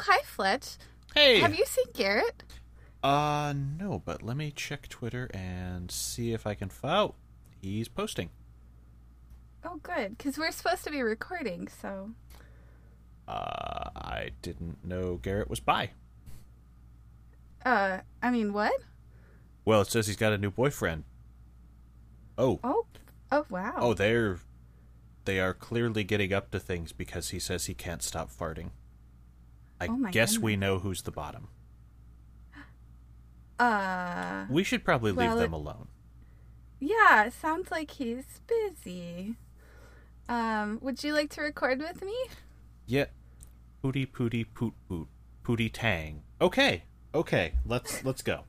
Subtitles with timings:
[0.00, 0.76] hi, Fletch.
[1.14, 1.40] Hey.
[1.40, 2.42] Have you seen Garrett?
[3.02, 6.70] Uh, no, but let me check Twitter and see if I can.
[6.84, 7.14] Oh,
[7.60, 8.30] he's posting.
[9.64, 12.10] Oh, good, because we're supposed to be recording, so.
[13.28, 15.90] Uh, I didn't know Garrett was by.
[17.64, 18.72] Uh, I mean, what?
[19.64, 21.04] Well, it says he's got a new boyfriend.
[22.38, 22.58] Oh.
[22.64, 22.86] Oh,
[23.30, 23.74] oh, wow.
[23.76, 24.38] Oh, they're
[25.24, 28.70] they are clearly getting up to things because he says he can't stop farting.
[29.80, 31.48] I Oh guess we know who's the bottom.
[33.58, 35.88] Uh, We should probably leave Well, them alone.
[36.78, 39.36] yeah, it sounds like he's busy.
[40.30, 42.14] Um, would you like to record with me?
[42.86, 43.06] Yeah.
[43.82, 45.08] Pooty pooty poot poot.
[45.42, 46.22] Pooty tang.
[46.40, 46.84] Okay.
[47.14, 47.54] Okay.
[47.66, 48.44] Let's let's go.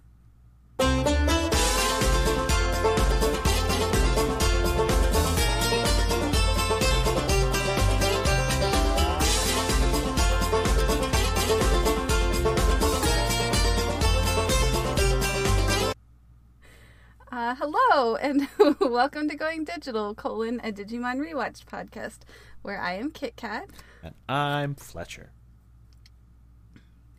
[17.32, 18.48] Uh, hello, and
[18.82, 22.20] welcome to Going Digital, colon, a Digimon Rewatch podcast,
[22.62, 23.70] where I am Kit Kat.
[24.04, 25.32] And I'm Fletcher.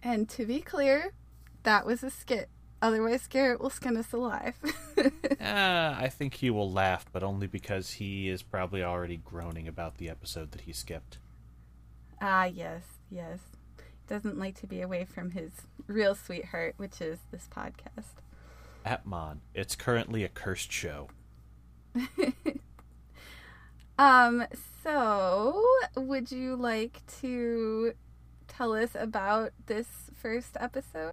[0.03, 1.13] And to be clear,
[1.63, 2.51] that was a skit.
[2.83, 4.55] Otherwise, Garrett will skin us alive.
[5.45, 9.97] Ah, I think he will laugh, but only because he is probably already groaning about
[9.99, 11.19] the episode that he skipped.
[12.21, 13.41] ah, yes, yes.
[14.07, 15.51] Doesn't like to be away from his
[15.89, 18.21] real sweetheart, which is this podcast.
[18.85, 19.39] Appmon.
[19.55, 21.09] It's currently a cursed show.
[23.99, 24.47] Um,
[24.83, 25.65] so
[25.97, 27.93] would you like to
[28.49, 31.13] tell us about this first episode?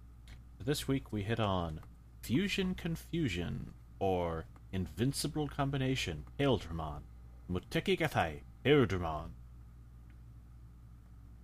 [0.58, 1.80] This week we hit on
[2.22, 7.02] Fusion Confusion, or Invincible Combination, Paildramon,
[7.50, 9.30] Muteki Gattai, Paildramon.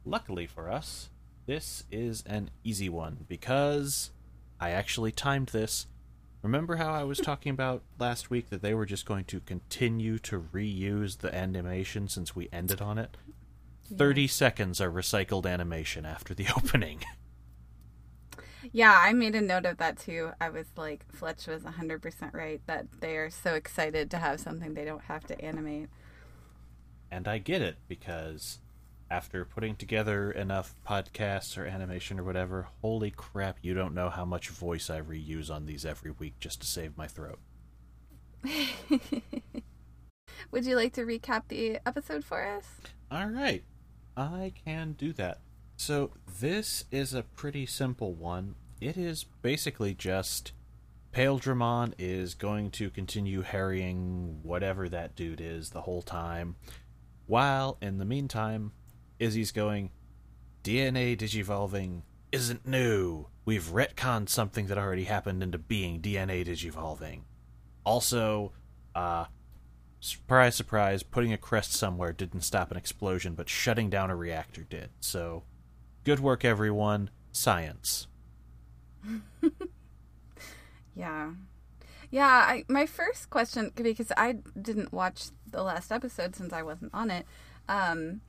[0.04, 1.10] Luckily for us,
[1.46, 4.10] this is an easy one because
[4.60, 5.86] I actually timed this.
[6.46, 10.16] Remember how I was talking about last week that they were just going to continue
[10.20, 13.16] to reuse the animation since we ended on it?
[13.92, 17.00] 30 seconds are recycled animation after the opening.
[18.70, 20.30] Yeah, I made a note of that too.
[20.40, 24.74] I was like, Fletch was 100% right that they are so excited to have something
[24.74, 25.88] they don't have to animate.
[27.10, 28.60] And I get it because
[29.10, 34.24] after putting together enough podcasts or animation or whatever, holy crap, you don't know how
[34.24, 37.38] much voice I reuse on these every week just to save my throat.
[40.50, 42.66] Would you like to recap the episode for us?
[43.10, 43.64] All right,
[44.16, 45.40] I can do that.
[45.76, 48.54] So, this is a pretty simple one.
[48.80, 50.52] It is basically just
[51.16, 56.56] Paildramon is going to continue harrying whatever that dude is the whole time,
[57.26, 58.72] while in the meantime,
[59.18, 59.90] Izzy's going,
[60.64, 63.26] DNA digivolving isn't new.
[63.44, 67.20] We've retconned something that already happened into being DNA digivolving.
[67.84, 68.52] Also,
[68.94, 69.26] uh,
[70.00, 74.62] surprise, surprise, putting a crest somewhere didn't stop an explosion, but shutting down a reactor
[74.68, 74.90] did.
[75.00, 75.44] So,
[76.04, 77.10] good work, everyone.
[77.32, 78.08] Science.
[80.96, 81.32] Yeah.
[82.10, 86.52] Yeah, I, my first question, could be because I didn't watch the last episode since
[86.52, 87.26] I wasn't on it,
[87.68, 88.22] um,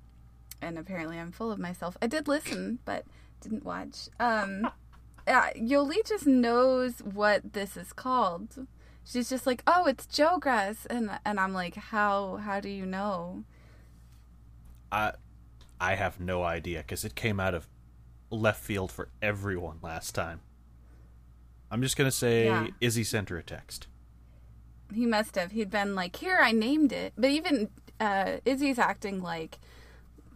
[0.61, 1.97] and apparently I'm full of myself.
[2.01, 3.05] I did listen, but
[3.41, 4.09] didn't watch.
[4.19, 4.69] Um,
[5.27, 8.67] yeah, Yoli just knows what this is called.
[9.03, 13.43] She's just like, oh, it's Jogress, and and I'm like, how how do you know?
[14.91, 15.13] I,
[15.79, 17.67] I have no idea because it came out of
[18.29, 20.41] left field for everyone last time.
[21.69, 22.67] I'm just gonna say Yeah.
[22.81, 23.87] Izzy sent her a text.
[24.93, 25.51] He must have.
[25.51, 27.69] He'd been like, "Here, I named it." But even
[27.99, 29.59] uh, Izzy's acting like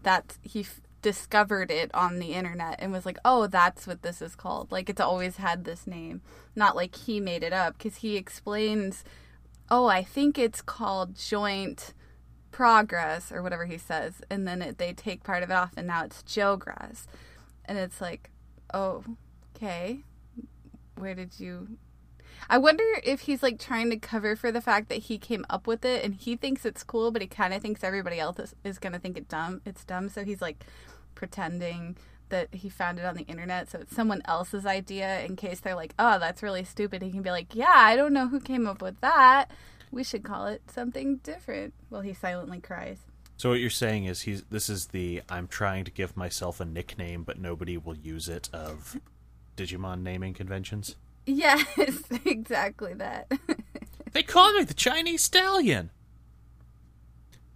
[0.04, 4.22] that he f- discovered it on the internet and was like, "Oh, that's what this
[4.22, 6.22] is called." Like it's always had this name,
[6.56, 7.78] not like he made it up.
[7.78, 9.04] Because he explains,
[9.70, 11.94] "Oh, I think it's called joint
[12.52, 15.88] progress or whatever he says," and then it, they take part of it off, and
[15.88, 17.06] now it's Jogress,
[17.66, 18.30] and it's like,
[18.74, 19.04] "Oh,
[19.56, 20.04] okay."
[20.96, 21.78] Where did you
[22.50, 25.68] I wonder if he's like trying to cover for the fact that he came up
[25.68, 28.56] with it and he thinks it's cool, but he kind of thinks everybody else is,
[28.64, 29.62] is going to think it dumb.
[29.66, 30.66] It's dumb, so he's like
[31.16, 31.98] pretending
[32.30, 35.76] that he found it on the internet, so it's someone else's idea in case they're
[35.76, 38.66] like, "Oh, that's really stupid." He can be like, "Yeah, I don't know who came
[38.66, 39.52] up with that.
[39.92, 43.00] We should call it something different." Well, he silently cries.
[43.38, 46.66] So what you're saying is he's this is the I'm trying to give myself a
[46.66, 49.00] nickname but nobody will use it of
[49.58, 50.96] Digimon naming conventions.
[51.26, 53.32] Yes, exactly that.
[54.14, 55.90] They call me the Chinese stallion.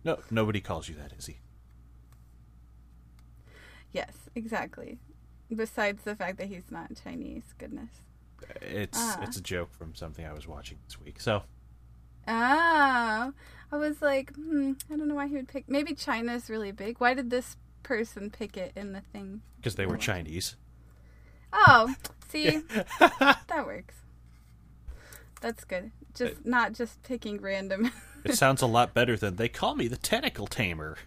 [0.05, 1.39] No, nobody calls you that, Izzy.
[3.91, 4.99] yes, exactly.
[5.53, 7.89] Besides the fact that he's not Chinese, goodness.
[8.61, 9.19] It's Ah.
[9.21, 11.19] it's a joke from something I was watching this week.
[11.19, 11.43] So
[12.27, 13.33] Oh,
[13.71, 15.69] I was like, hmm, I don't know why he would pick.
[15.69, 16.99] Maybe China's really big.
[16.99, 19.41] Why did this person pick it in the thing?
[19.57, 20.55] because they were Chinese.
[21.57, 21.95] Oh,
[22.29, 22.61] see,
[22.99, 23.95] that works.
[25.41, 25.91] That's good.
[26.13, 27.91] Just not just picking random.
[28.23, 30.97] It sounds a lot better than they call me the tentacle tamer.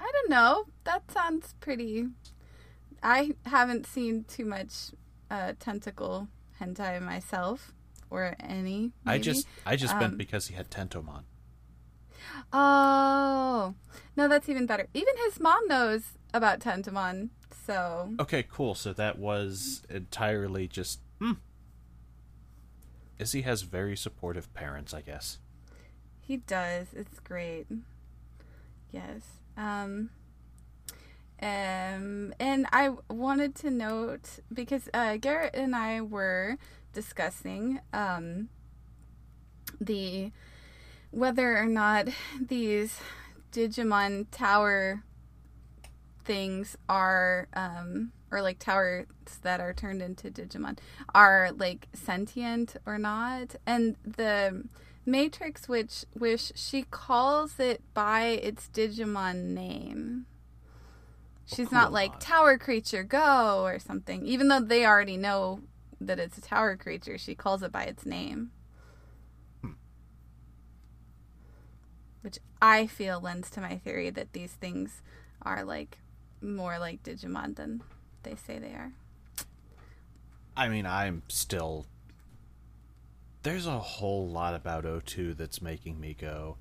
[0.00, 0.64] I don't know.
[0.84, 2.06] That sounds pretty.
[3.02, 4.92] I haven't seen too much
[5.30, 6.28] uh, tentacle
[6.60, 7.72] hentai myself,
[8.10, 8.92] or any.
[9.04, 11.24] I just I just meant Um, because he had Tentomon.
[12.52, 13.74] Oh
[14.16, 14.86] no, that's even better.
[14.94, 17.30] Even his mom knows about Tentomon,
[17.66, 18.74] so Okay, cool.
[18.74, 21.32] So that was entirely just hmm.
[23.18, 25.38] Izzy has very supportive parents, I guess.
[26.20, 26.88] he does.
[26.94, 27.66] It's great.
[28.90, 29.22] Yes.
[29.56, 30.10] Um.
[31.40, 36.56] Um, and I wanted to note because uh, Garrett and I were
[36.92, 38.48] discussing um,
[39.80, 40.30] the
[41.10, 42.08] whether or not
[42.40, 43.00] these
[43.50, 45.02] Digimon tower
[46.24, 49.06] things are um, or like towers
[49.42, 50.78] that are turned into Digimon
[51.14, 54.64] are like sentient or not, and the
[55.04, 60.26] Matrix which wish she calls it by its Digimon name.
[61.44, 64.24] She's not like tower creature go or something.
[64.26, 65.60] Even though they already know
[66.00, 68.52] that it's a tower creature, she calls it by its name.
[72.22, 75.02] Which I feel lends to my theory that these things
[75.42, 75.98] are like
[76.42, 77.82] more like Digimon than
[78.22, 78.92] they say they are.
[80.56, 81.86] I mean, I'm still.
[83.42, 86.58] There's a whole lot about O2 that's making me go.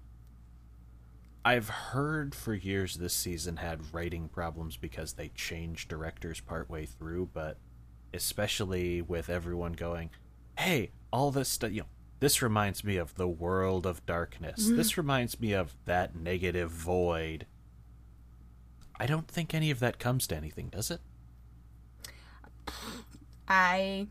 [1.44, 7.30] I've heard for years this season had writing problems because they changed directors partway through,
[7.34, 7.58] but
[8.14, 10.12] especially with everyone going,
[10.58, 11.88] hey, all this stuff, you know,
[12.20, 14.68] this reminds me of the world of darkness.
[14.68, 14.78] Mm-hmm.
[14.78, 17.48] This reminds me of that negative void.
[19.02, 21.02] I don't think any of that comes to anything, does it?
[23.48, 24.06] I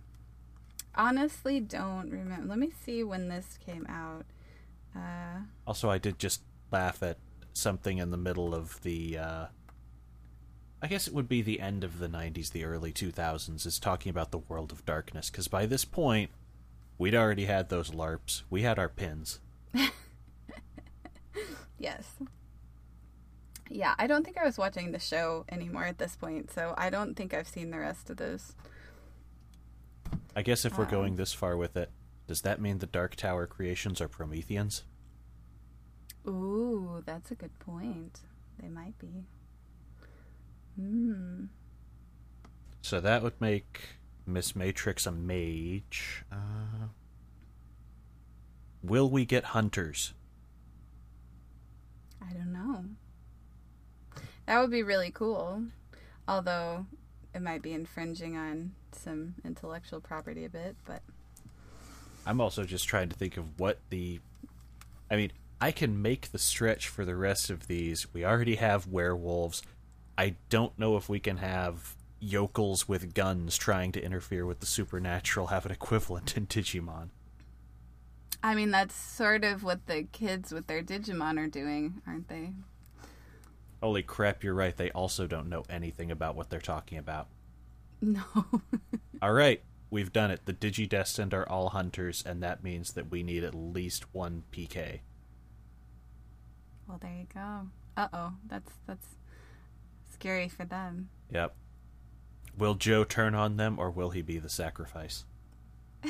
[0.96, 2.48] honestly don't remember.
[2.48, 4.26] Let me see when this came out.
[4.96, 6.42] Uh, Also, I did just
[6.72, 7.18] laugh at
[7.52, 9.16] something in the middle of the.
[9.16, 9.46] Uh,
[10.82, 14.10] I guess it would be the end of the 90s, the early 2000s, is talking
[14.10, 15.30] about the world of darkness.
[15.30, 16.32] Because by this point,
[16.98, 18.42] we'd already had those LARPs.
[18.50, 19.38] We had our pins.
[21.78, 22.16] yes.
[23.70, 26.90] Yeah, I don't think I was watching the show anymore at this point, so I
[26.90, 28.54] don't think I've seen the rest of those.
[30.34, 30.90] I guess if we're Wow.
[30.90, 31.92] going this far with it,
[32.26, 34.84] does that mean the Dark Tower creations are Prometheans?
[36.26, 38.20] Ooh, that's a good point.
[38.58, 39.26] They might be.
[40.76, 41.44] Hmm.
[42.82, 43.80] So that would make
[44.26, 46.24] Miss Matrix a mage.
[46.32, 46.88] Uh,
[48.82, 50.14] will we get hunters?
[52.22, 52.84] I don't know.
[54.46, 55.62] That would be really cool.
[56.26, 56.86] Although
[57.34, 61.02] it might be infringing on some intellectual property a bit, but
[62.26, 64.20] I'm also just trying to think of what the.
[65.10, 68.12] I mean, I can make the stretch for the rest of these.
[68.12, 69.62] We already have werewolves.
[70.16, 74.66] I don't know if we can have yokels with guns trying to interfere with the
[74.66, 77.08] supernatural have an equivalent in Digimon.
[78.42, 82.52] I mean that's sort of what the kids with their Digimon are doing, aren't they?
[83.82, 84.76] Holy crap, you're right.
[84.76, 87.28] They also don't know anything about what they're talking about.
[88.02, 88.22] No.
[89.22, 90.44] All right, we've done it.
[90.46, 95.00] The Digidestined are all hunters, and that means that we need at least one PK.
[96.88, 97.68] well, there you go.
[97.96, 99.06] Uh oh, that's that's
[100.12, 101.08] scary for them.
[101.30, 101.54] Yep.
[102.56, 105.24] Will Joe turn on them, or will he be the sacrifice?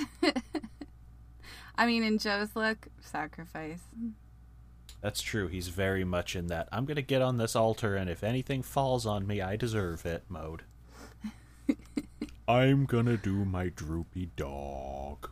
[1.77, 3.81] I mean, in Joe's look, sacrifice.
[5.01, 5.49] That's true.
[5.49, 8.63] He's very much in that I'm going to get on this altar, and if anything
[8.63, 10.63] falls on me, I deserve it mode.
[12.49, 15.31] I'm going to do my droopy dog.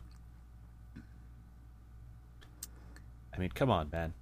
[3.33, 4.13] I mean, come on, man.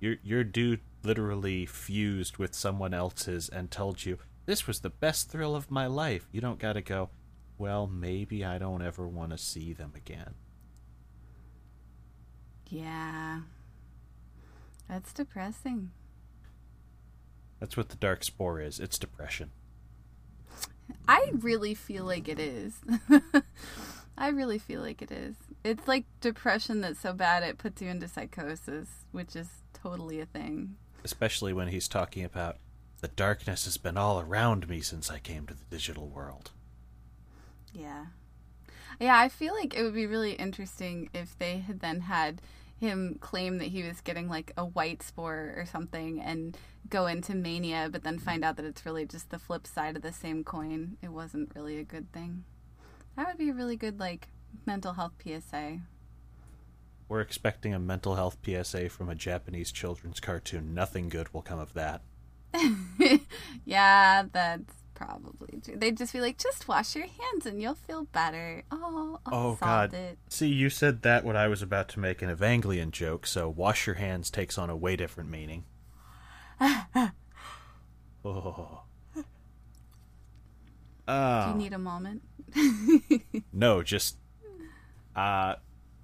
[0.00, 5.30] Your your dude literally fused with someone else's and told you this was the best
[5.30, 6.26] thrill of my life.
[6.32, 7.10] You don't got to go.
[7.58, 10.34] Well, maybe I don't ever want to see them again.
[12.68, 13.40] Yeah.
[14.88, 15.90] That's depressing.
[17.60, 18.80] That's what the dark spore is.
[18.80, 19.50] It's depression.
[21.08, 22.74] I really feel like it is.
[24.18, 25.36] I really feel like it is.
[25.64, 30.26] It's like depression that's so bad it puts you into psychosis, which is totally a
[30.26, 30.76] thing.
[31.04, 32.56] especially when he's talking about
[33.00, 36.50] The darkness has been all around me since I came to the digital world.
[37.72, 38.06] Yeah.
[39.00, 42.40] Yeah, I feel like it would be really interesting if they had then had
[42.82, 46.58] him claim that he was getting like a white spore or something and
[46.88, 50.02] go into mania, but then find out that it's really just the flip side of
[50.02, 50.96] the same coin.
[51.00, 52.44] It wasn't really a good thing.
[53.16, 54.28] That would be a really good like
[54.66, 55.78] mental health PSA.
[57.08, 60.74] We're expecting a mental health PSA from a Japanese children's cartoon.
[60.74, 62.02] Nothing good will come of that.
[63.64, 64.74] yeah, that's
[65.06, 65.76] probably true.
[65.76, 68.64] They'd just be like, just wash your hands and you'll feel better.
[68.70, 69.94] Oh, I'll Oh God!
[69.94, 70.18] it.
[70.28, 73.86] See, you said that when I was about to make an Evangelion joke, so "wash
[73.86, 75.64] your hands" takes on a way different meaning.
[78.24, 78.82] oh.
[79.14, 79.24] Do
[81.08, 81.50] Ah.
[81.52, 82.22] you need a moment?
[83.52, 84.16] no, just
[85.16, 85.56] uh,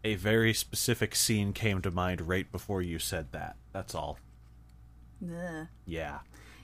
[0.02, 3.56] a very specific scene came to mind right before you said that.
[3.72, 4.18] That's all.
[5.22, 5.68] Ugh.
[5.86, 6.18] Yeah.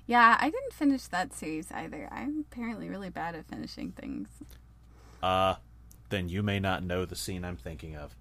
[0.06, 2.08] Yeah, I didn't finish that series either.
[2.11, 4.28] I'm apparently really bad at finishing things.
[5.23, 5.54] Uh,
[6.11, 8.14] then you may not know the scene I'm thinking of.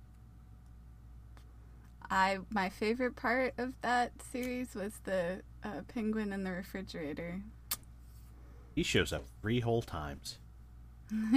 [2.10, 7.42] I my favorite part of that series was the uh, penguin in the refrigerator.
[8.76, 10.38] He shows up three whole times.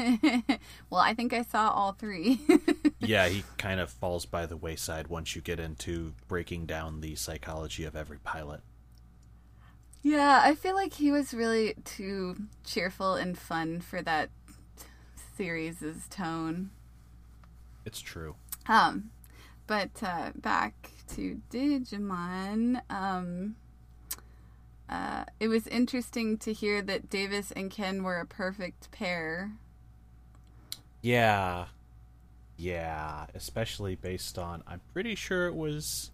[0.91, 2.41] well, I think I saw all three.
[3.01, 7.15] yeah, he kind of falls by the wayside once you get into breaking down the
[7.15, 8.61] psychology of every pilot.
[10.07, 14.31] Yeah, I feel like he was really too cheerful and fun for that
[15.37, 16.71] series' tone.
[17.85, 18.37] It's true.
[18.69, 19.11] Um,
[19.67, 22.83] but uh, back to Digimon.
[22.89, 23.57] Um,
[24.89, 29.51] uh, it was interesting to hear that Davis and Ken were a perfect pair.
[31.03, 31.67] Yeah.
[32.57, 36.13] Yeah, especially based on I'm pretty sure it was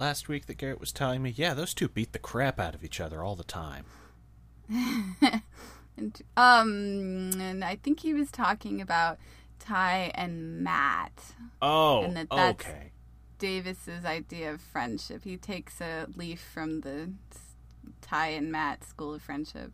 [0.00, 2.82] last week that Garrett was telling me, yeah, those two beat the crap out of
[2.84, 3.84] each other all the time.
[5.94, 9.18] And, um, and I think he was talking about
[9.58, 11.34] Tai and Matt.
[11.60, 12.92] Oh, And that that's- okay.
[13.38, 15.24] Davis's idea of friendship.
[15.24, 17.12] He takes a leaf from the
[18.00, 19.72] Tai and Matt School of Friendship.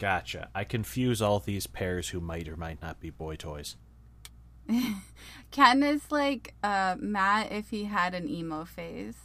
[0.00, 0.48] Gotcha.
[0.56, 3.76] I confuse all these pairs who might or might not be boy toys.
[5.50, 9.16] Ken is like uh, Matt if he had an emo phase.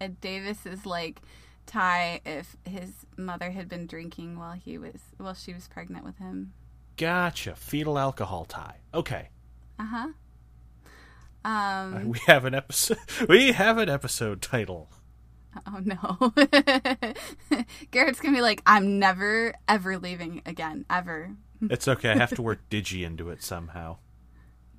[0.00, 1.20] And Davis is like
[1.66, 6.18] Tai if his mother had been drinking while he was while she was pregnant with
[6.18, 6.52] him.
[6.96, 7.54] Gotcha.
[7.56, 8.76] Fetal alcohol tie.
[8.94, 9.28] Okay.
[9.78, 10.08] Uh huh.
[11.44, 12.08] Um.
[12.08, 12.98] We have an episode.
[13.28, 14.90] We have an episode title.
[15.66, 16.32] Oh no.
[17.90, 21.36] Garrett's gonna be like, I'm never ever leaving again, ever.
[21.60, 22.10] It's okay.
[22.10, 23.96] I have to work Digi into it somehow.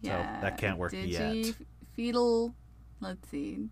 [0.02, 0.40] So, Yeah.
[0.42, 1.56] that can't work Digi, yet.
[1.94, 2.56] Fetal.
[3.02, 3.68] Let's see.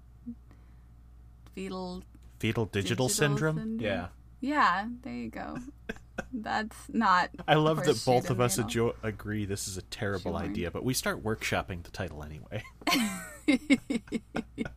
[1.57, 2.03] Fetal.
[2.39, 3.57] Fetal digital, Digital syndrome?
[3.57, 3.79] syndrome?
[3.81, 4.07] Yeah.
[4.41, 4.85] Yeah.
[5.01, 5.57] There you go.
[6.31, 7.31] That's not.
[7.47, 10.47] I love that both of us adjo- agree this is a terrible Sure.
[10.47, 12.63] idea, but we start workshopping the title anyway.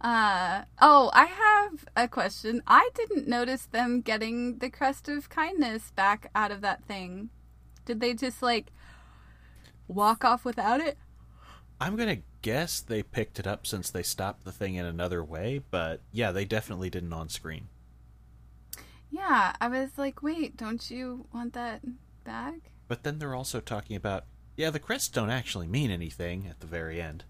[0.00, 2.62] Uh oh, I have a question.
[2.66, 7.30] I didn't notice them getting the crest of kindness back out of that thing.
[7.86, 8.70] Did they just like
[9.88, 10.98] walk off without it?
[11.84, 15.60] I'm gonna guess they picked it up since they stopped the thing in another way,
[15.70, 17.68] but yeah, they definitely didn't on screen.
[19.10, 21.82] Yeah, I was like, wait, don't you want that
[22.24, 22.70] back?
[22.88, 24.24] But then they're also talking about,
[24.56, 27.24] yeah, the crests don't actually mean anything at the very end.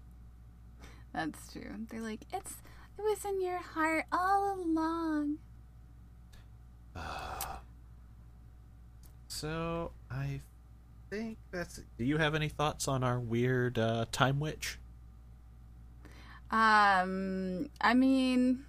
[1.13, 1.75] That's true.
[1.89, 2.53] They're like, it's
[2.97, 5.39] it was in your heart all along.
[9.27, 10.39] So I
[11.15, 11.81] think that's.
[11.97, 14.79] Do you have any thoughts on our weird uh, time witch?
[16.51, 18.65] Um, I mean,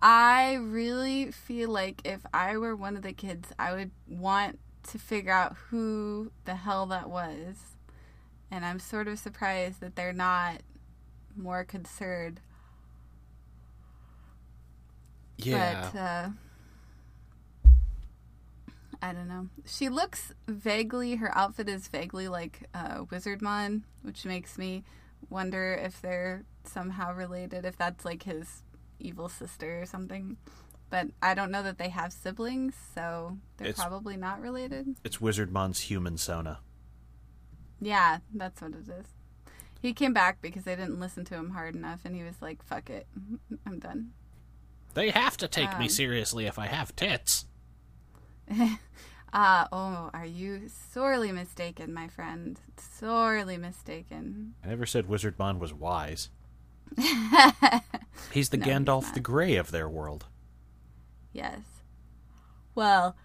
[0.00, 4.58] I really feel like if I were one of the kids, I would want
[4.90, 7.56] to figure out who the hell that was.
[8.50, 10.62] And I'm sort of surprised that they're not
[11.36, 12.40] more concerned.
[15.36, 15.90] Yeah.
[15.92, 16.28] But, uh,
[19.02, 19.48] I don't know.
[19.64, 24.84] She looks vaguely, her outfit is vaguely like uh, Wizardmon, which makes me
[25.30, 28.62] wonder if they're somehow related, if that's like his
[28.98, 30.36] evil sister or something.
[30.88, 34.96] But I don't know that they have siblings, so they're It's- probably not related.
[35.04, 36.60] it's Wizardmon's human Sona.
[37.80, 39.06] Yeah, that's what it is.
[39.80, 42.62] He came back because they didn't listen to him hard enough, and he was like,
[42.64, 43.06] fuck it,
[43.66, 44.12] I'm done.
[44.94, 47.46] They have to take me Um, seriously if I have tits.
[49.32, 50.62] Uh, oh, are you
[50.92, 52.58] sorely mistaken, my friend?
[52.78, 54.54] Sorely mistaken.
[54.64, 56.30] I never said Wizardmon was wise.
[58.32, 59.14] He's the No, Gandalf not.
[59.14, 60.26] the Grey of their world.
[61.34, 61.60] Yes.
[62.74, 63.16] well,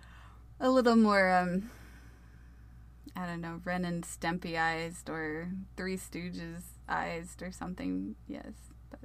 [0.60, 1.70] a little more um
[3.16, 8.16] I don't know, Ren and Stimpy eyes or Three Stooges eyes or something.
[8.28, 8.52] Yes,
[8.90, 9.00] but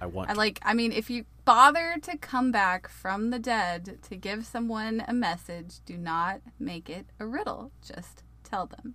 [0.00, 0.60] I want I like.
[0.62, 5.12] I mean, if you bother to come back from the dead to give someone a
[5.12, 7.72] message, do not make it a riddle.
[7.82, 8.94] Just tell them.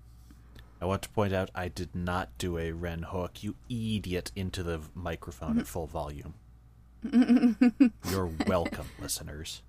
[0.81, 4.61] I want to point out I did not do a Ren Hoek, you idiot, into
[4.63, 6.33] the microphone at full volume.
[8.09, 9.61] You're welcome, listeners.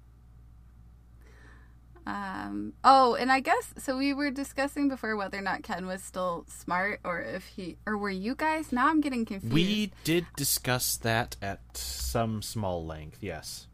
[2.07, 3.99] Um, oh, and I guess so.
[3.99, 7.99] We were discussing before whether or not Ken was still smart, or if he, or
[7.99, 8.71] were you guys?
[8.71, 9.53] Now I'm getting confused.
[9.53, 13.67] We did discuss that at some small length, yes.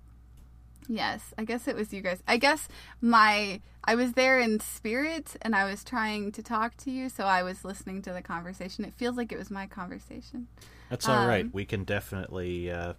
[0.89, 2.23] Yes, I guess it was you guys.
[2.27, 2.69] I guess
[3.03, 7.25] my I was there in spirit and I was trying to talk to you, so
[7.25, 8.85] I was listening to the conversation.
[8.85, 10.49] It feels like it was my conversation.
[10.89, 11.45] That's all right.
[11.45, 12.71] Um, We can definitely.
[12.71, 12.95] Uh,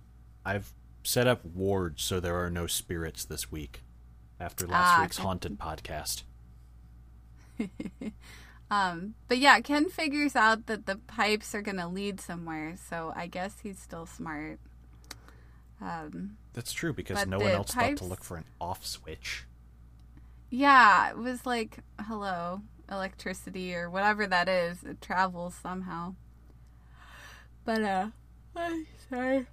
[0.46, 0.72] I've
[1.04, 3.82] set up wards so there are no spirits this week
[4.44, 5.24] after last Ah, week's good.
[5.24, 6.24] haunted podcast.
[8.72, 13.28] Um, but yeah, Ken figures out that the pipes are gonna lead somewhere, so I
[13.28, 14.58] guess he's still smart.
[15.80, 19.46] Um, That's true because no one else thought to look for an off switch.
[20.50, 24.82] yeah, it was like, hello, electricity or whatever that is.
[24.84, 26.16] It travels somehow.
[27.66, 28.08] But uh,
[29.10, 29.46] sorry.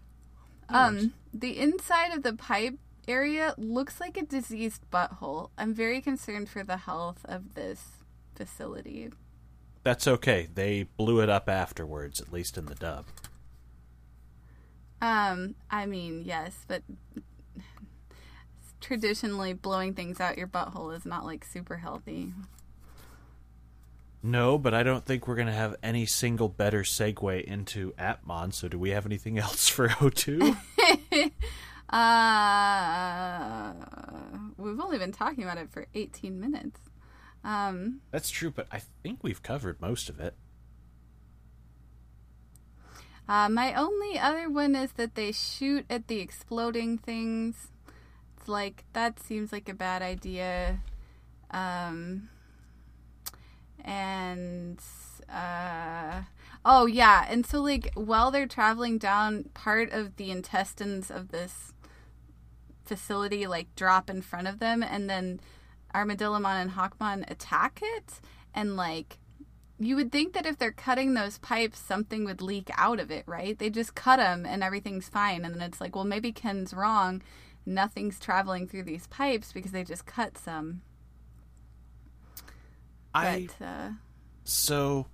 [0.71, 2.79] Um, the inside of the pipe
[3.11, 5.51] area looks like a diseased butthole.
[5.59, 9.11] I'm very concerned for the health of this facility.
[9.83, 10.49] That's okay.
[10.53, 13.07] They blew it up afterwards, at least in the dub.
[15.03, 16.83] Um, I mean, yes, but
[18.81, 22.33] traditionally blowing things out your butthole is not like super healthy.
[24.23, 28.53] No, but I don't think we're going to have any single better segue into Appmon,
[28.53, 30.57] so do we have anything else for O2?
[31.91, 33.73] Uh,
[34.57, 36.79] we've only been talking about it for 18 minutes.
[37.43, 40.35] Um, That's true, but I think we've covered most of it.
[43.29, 47.69] uh, my only other one is that they shoot at the exploding things.
[48.37, 50.81] It's like, that seems like a bad idea.
[51.51, 52.29] Um,
[53.85, 54.81] and,
[55.29, 56.23] uh,
[56.65, 61.73] oh yeah, and so like while they're traveling down, part of the intestines of this
[62.91, 65.41] facility like drop in front of them, and then
[65.95, 68.21] Armadillomon and Hawkmon attack it,
[68.53, 69.19] and like
[69.79, 73.25] you would think that if they're cutting those pipes, something would leak out of it,
[73.27, 73.59] right?
[73.59, 77.23] They just cut them and everything's fine, and then it's like, well, maybe Ken's wrong.
[77.65, 80.83] Nothing's traveling through these pipes because they just cut some.
[83.15, 83.89] I But uh,
[84.45, 85.07] So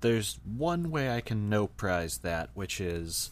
[0.00, 3.30] there's one way I can no prize that, which is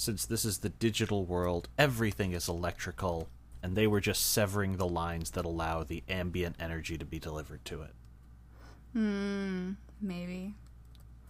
[0.00, 3.28] since this is the digital world, everything is electrical,
[3.62, 7.62] and they were just severing the lines that allow the ambient energy to be delivered
[7.66, 7.94] to it.
[8.94, 10.54] hmm, maybe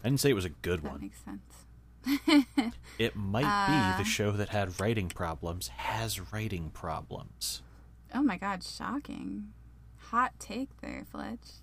[0.05, 1.01] I didn't say it was a good that one.
[1.01, 2.45] makes sense.
[2.99, 7.63] It might Uh, be the show that had writing problems has writing problems.
[8.15, 9.49] Oh my god, shocking.
[10.11, 11.61] Hot take there, Fletch.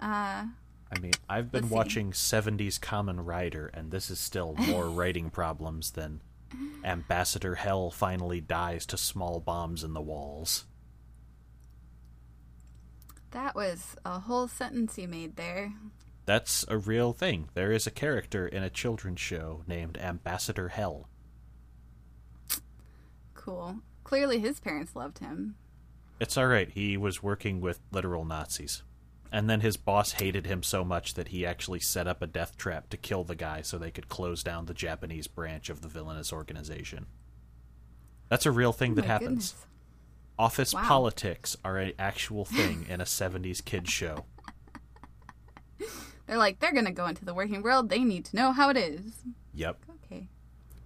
[0.00, 0.46] Uh
[0.94, 1.74] I mean, I've been Let's see.
[1.74, 6.22] watching 70s Kamen Rider, and this is still more writing problems than
[6.84, 10.64] Ambassador Hell finally dies to small bombs in the walls.
[13.32, 15.74] that was a whole sentence you made there.
[16.24, 17.48] That's a real thing.
[17.54, 21.08] There is a character in a children's show named Ambassador Hell.
[23.34, 23.76] Cool.
[24.04, 25.56] Clearly his parents loved him.
[26.20, 28.82] It's alright, he was working with literal Nazis.
[29.30, 32.56] And then his boss hated him so much that he actually set up a death
[32.56, 35.88] trap to kill the guy so they could close down the Japanese branch of the
[35.88, 37.06] villainous organization.
[38.30, 39.52] That's a real thing Oh that happens.
[39.52, 39.66] goodness.
[40.38, 40.82] Office Wow.
[40.84, 44.24] politics are an actual thing in a 70s kids show.
[46.26, 48.76] They're like, they're gonna go into the working world, they need to know how it
[48.76, 49.22] is.
[49.54, 49.78] Yep.
[50.04, 50.28] Okay.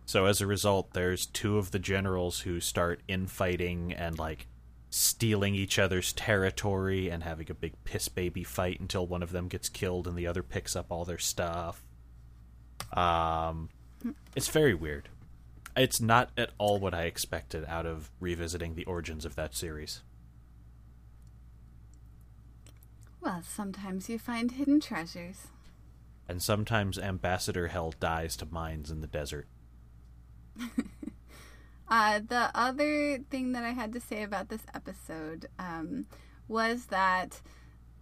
[0.06, 4.46] So as a result, there's two of the generals who start infighting and like
[4.94, 9.48] stealing each other's territory and having a big piss baby fight until one of them
[9.48, 11.82] gets killed and the other picks up all their stuff.
[12.92, 13.70] Um
[14.36, 15.08] it's very weird.
[15.74, 20.02] It's not at all what I expected out of revisiting the origins of that series.
[23.22, 25.46] Well, sometimes you find hidden treasures.
[26.28, 29.46] And sometimes Ambassador Hell dies to mines in the desert.
[31.92, 36.06] Uh, the other thing that I had to say about this episode um,
[36.48, 37.42] was that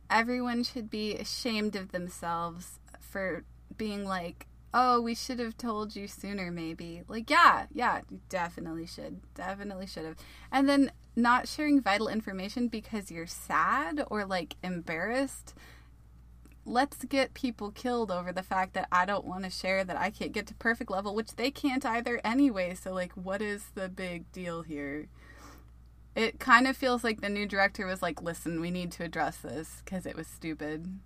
[0.09, 3.43] everyone should be ashamed of themselves for
[3.77, 7.03] being like, oh, we should have told you sooner, maybe.
[7.09, 9.23] Like, yeah, yeah, you definitely should.
[9.35, 10.19] Definitely should have.
[10.53, 15.53] And then not sharing vital information because you're sad or like embarrassed.
[16.65, 20.11] Let's get people killed over the fact that I don't want to share that I
[20.11, 22.75] can't get to perfect level, which they can't either anyway.
[22.75, 25.09] So, like, what is the big deal here?
[26.15, 29.39] It kind of feels like the new director was like, listen, we need to address
[29.39, 30.99] this because it was stupid.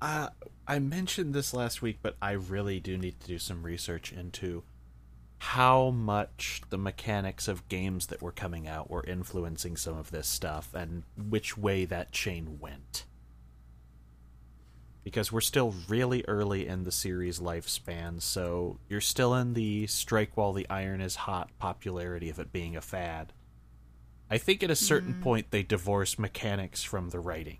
[0.00, 0.28] Uh,
[0.66, 4.62] I mentioned this last week, but I really do need to do some research into
[5.38, 10.26] how much the mechanics of games that were coming out were influencing some of this
[10.26, 13.04] stuff and which way that chain went.
[15.08, 20.36] Because we're still really early in the series lifespan, so you're still in the strike
[20.36, 23.32] while the iron is hot popularity of it being a fad.
[24.30, 25.22] I think at a certain mm.
[25.22, 27.56] point they divorce mechanics from the writing.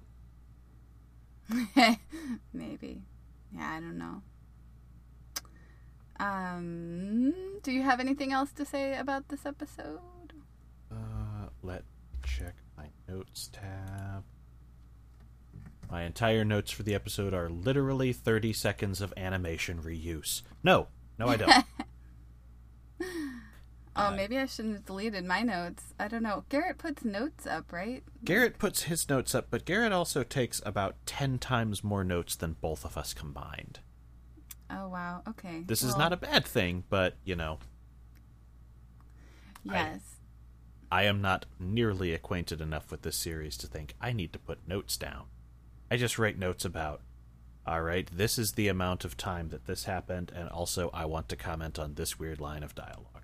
[2.52, 3.04] Maybe.
[3.56, 4.20] Yeah, I don't know.
[6.20, 7.32] Um,
[7.62, 10.34] do you have anything else to say about this episode?
[10.92, 11.84] Uh, let
[12.22, 14.22] check my notes tab.
[15.90, 20.42] My entire notes for the episode are literally 30 seconds of animation reuse.
[20.62, 21.64] No, no, I don't.
[23.98, 25.92] Uh, oh, maybe I shouldn't have deleted my notes.
[25.98, 26.44] I don't know.
[26.48, 28.04] Garrett puts notes up, right?
[28.24, 32.54] Garrett puts his notes up, but Garrett also takes about 10 times more notes than
[32.60, 33.80] both of us combined.
[34.70, 35.22] Oh wow.
[35.26, 35.64] Okay.
[35.66, 37.58] This well, is not a bad thing, but you know.
[39.64, 40.00] Yes.
[40.92, 44.38] I, I am not nearly acquainted enough with this series to think I need to
[44.38, 45.24] put notes down.
[45.90, 47.02] I just write notes about
[47.66, 51.28] all right, this is the amount of time that this happened and also I want
[51.28, 53.18] to comment on this weird line of dialogue.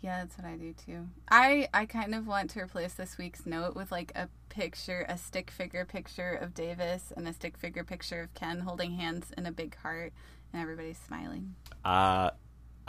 [0.00, 1.08] Yeah, that's what I do too.
[1.28, 5.18] I I kind of want to replace this week's note with like a picture, a
[5.18, 9.44] stick figure picture of Davis and a stick figure picture of Ken holding hands in
[9.44, 10.14] a big heart
[10.52, 11.54] and everybody's smiling.
[11.84, 12.30] Uh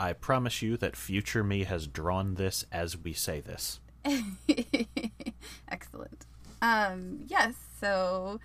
[0.00, 3.80] I promise you that future me has drawn this as we say this.
[5.68, 6.24] Excellent.
[6.62, 8.38] Um yes, so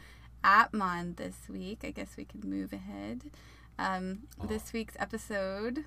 [0.43, 3.29] Appmon this week, I guess we could move ahead.
[3.77, 4.47] Um, oh.
[4.47, 5.85] This week's episode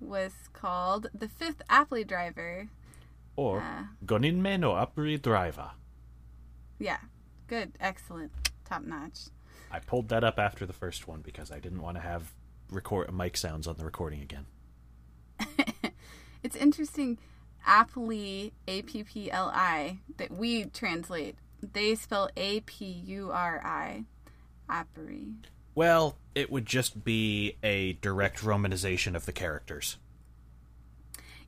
[0.00, 2.68] was called The Fifth Appli Driver.
[3.34, 5.72] Or uh, Goninme no Appli Driver.
[6.78, 6.98] Yeah.
[7.48, 7.72] Good.
[7.80, 8.30] Excellent.
[8.64, 9.18] Top notch.
[9.72, 12.32] I pulled that up after the first one because I didn't want to have
[12.70, 14.46] record mic sounds on the recording again.
[16.44, 17.18] it's interesting.
[17.66, 21.36] Appli, A P P L I, that we translate.
[21.62, 24.04] They spell A P U R I.
[24.68, 25.28] Appary.
[25.74, 29.98] Well, it would just be a direct romanization of the characters.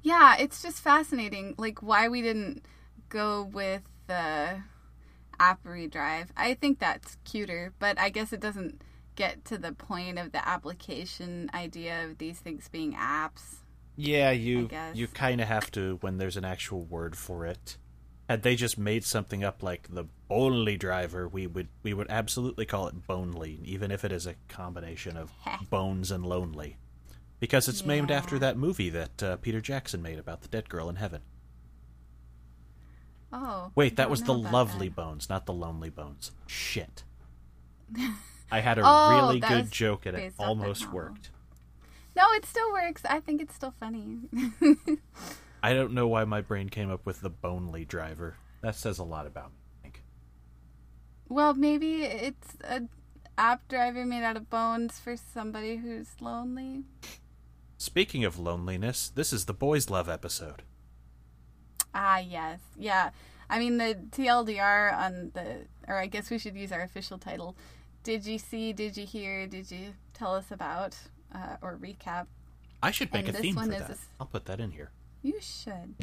[0.02, 2.64] Yeah, it's just fascinating, like why we didn't
[3.08, 4.62] go with the
[5.40, 6.32] Appary drive.
[6.36, 8.82] I think that's cuter, but I guess it doesn't
[9.16, 13.56] get to the point of the application idea of these things being apps.
[13.96, 17.76] Yeah, you you kind of have to when there's an actual word for it
[18.28, 22.64] had they just made something up like the Bonely driver, we would we would absolutely
[22.66, 25.30] call it Bonely, even if it is a combination of
[25.70, 26.78] bones and lonely,
[27.38, 27.88] because it's yeah.
[27.88, 31.20] named after that movie that uh, Peter Jackson made about the dead girl in heaven.
[33.32, 34.96] Oh, wait, that was the Lovely that.
[34.96, 36.30] Bones, not the Lonely Bones.
[36.46, 37.02] Shit.
[38.50, 41.30] I had a oh, really good joke and it almost worked.
[42.16, 43.02] No, it still works.
[43.08, 44.18] I think it's still funny.
[45.64, 48.36] I don't know why my brain came up with the Bonely driver.
[48.60, 49.56] That says a lot about me.
[49.78, 50.02] I think.
[51.26, 52.82] Well, maybe it's a
[53.38, 56.82] app driver made out of bones for somebody who's lonely.
[57.78, 60.64] Speaking of loneliness, this is the boys' love episode.
[61.94, 63.12] Ah, yes, yeah.
[63.48, 67.56] I mean the TLDR on the, or I guess we should use our official title.
[68.02, 68.74] Did you see?
[68.74, 69.46] Did you hear?
[69.46, 70.94] Did you tell us about
[71.34, 72.26] uh, or recap?
[72.82, 73.96] I should make and a theme for that.
[74.20, 74.90] I'll put that in here.
[75.24, 75.94] You should.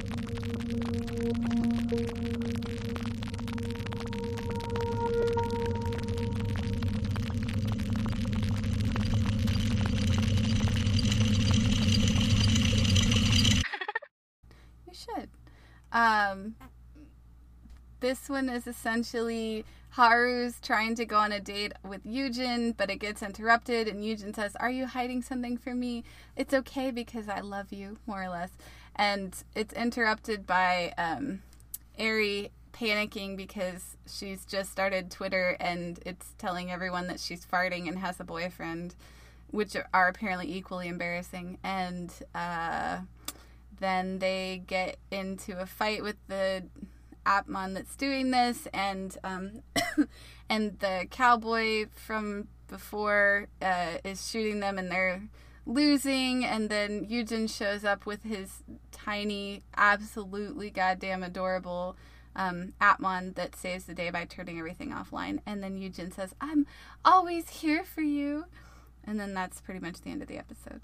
[14.88, 15.30] you should.
[15.92, 16.56] Um,
[18.00, 22.98] this one is essentially Haru's trying to go on a date with Yujin, but it
[22.98, 26.04] gets interrupted, and Yujin says, Are you hiding something from me?
[26.36, 28.50] It's okay because I love you, more or less
[28.96, 31.42] and it's interrupted by um,
[31.98, 38.00] Eri panicking because she's just started Twitter and it's telling everyone that she's farting and
[38.00, 38.96] has a boyfriend,
[39.52, 41.58] which are apparently equally embarrassing.
[41.64, 43.00] And uh,
[43.80, 46.64] then they get into a fight with the
[47.26, 49.62] Appmon that's doing this, and um,
[50.50, 55.22] and the cowboy from before uh, is shooting them, and they're
[55.65, 61.95] losing, and then Yujin shows up with his tiny, absolutely goddamn adorable
[62.36, 65.39] um, Atmon that saves the day by turning everything offline.
[65.45, 66.65] And then Yujin says, I'm
[67.04, 68.45] always here for you.
[69.04, 70.82] And then that's pretty much the end of the episode.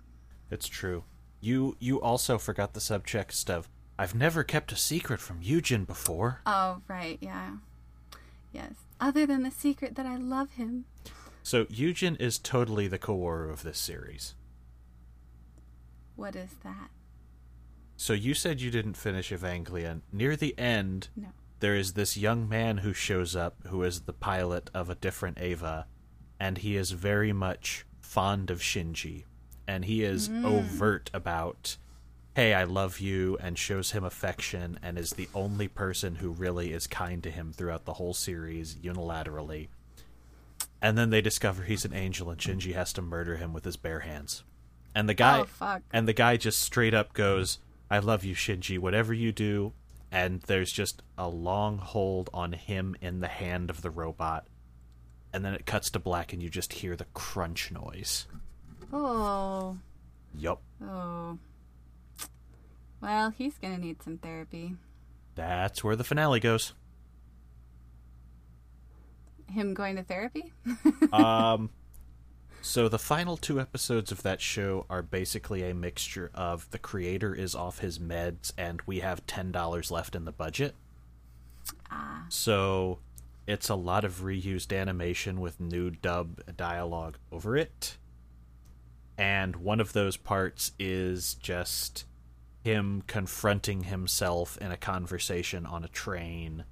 [0.50, 1.04] It's true.
[1.40, 6.42] You you also forgot the subtext of I've never kept a secret from Yujin before.
[6.46, 7.58] Oh, right, yeah.
[8.52, 8.74] Yes.
[9.00, 10.86] Other than the secret that I love him.
[11.44, 14.34] So Yujin is totally the Kaworu of this series.
[16.18, 16.90] What is that?
[17.96, 20.02] So you said you didn't finish Evangelion.
[20.12, 21.30] Near the end, No.
[21.60, 25.40] there is this young man who shows up who is the pilot of a different
[25.40, 25.88] Eva,
[26.40, 29.24] and he is very much fond of Shinji.
[29.68, 30.46] And he is mm.
[30.46, 31.78] overt about,
[32.36, 36.72] hey, I love you, and shows him affection, and is the only person who really
[36.72, 39.68] is kind to him throughout the whole series unilaterally.
[40.82, 43.78] And then they discover he's an angel, and Shinji has to murder him with his
[43.78, 44.44] bare hands.
[44.98, 48.80] And the guy, Oh, and the guy just straight up goes, I love you, Shinji,
[48.80, 49.74] whatever you do.
[50.12, 54.48] And there's just a long hold on him in the hand of the robot.
[55.32, 58.26] And then it cuts to black, and you just hear the crunch noise.
[58.92, 59.78] Oh.
[60.36, 60.64] Yup.
[60.84, 61.38] Oh.
[63.00, 64.78] Well, he's gonna need some therapy.
[65.36, 66.74] That's where the finale goes.
[69.52, 70.52] Him going to therapy?
[71.14, 71.70] um,
[72.62, 77.34] so the final two episodes of that show are basically a mixture of the creator
[77.34, 80.76] is off his meds and we have ten dollars left in the budget.
[81.92, 82.26] Ah.
[82.30, 83.00] So
[83.48, 87.98] it's a lot of reused animation with new dub dialogue over it.
[89.18, 92.06] And one of those parts is just
[92.64, 96.66] him confronting himself in a conversation on a train,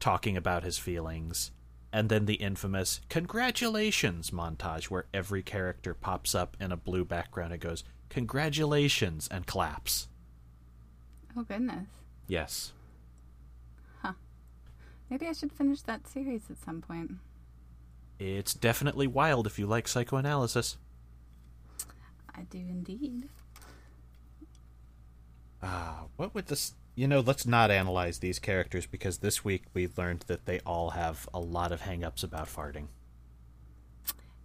[0.00, 1.52] talking about his feelings.
[1.96, 7.54] And then the infamous congratulations montage where every character pops up in a blue background
[7.54, 10.06] and goes, Congratulations, and claps.
[11.34, 11.88] Oh, goodness.
[12.28, 12.74] Yes.
[14.02, 14.12] Huh.
[15.08, 17.12] Maybe I should finish that series at some point.
[18.18, 20.76] It's definitely wild if you like psychoanalysis.
[22.34, 23.30] I do indeed.
[25.62, 26.74] Ah, what would this?
[26.98, 30.90] You know, let's not analyze these characters because this week we learned that they all
[30.90, 32.86] have a lot of hang-ups about farting.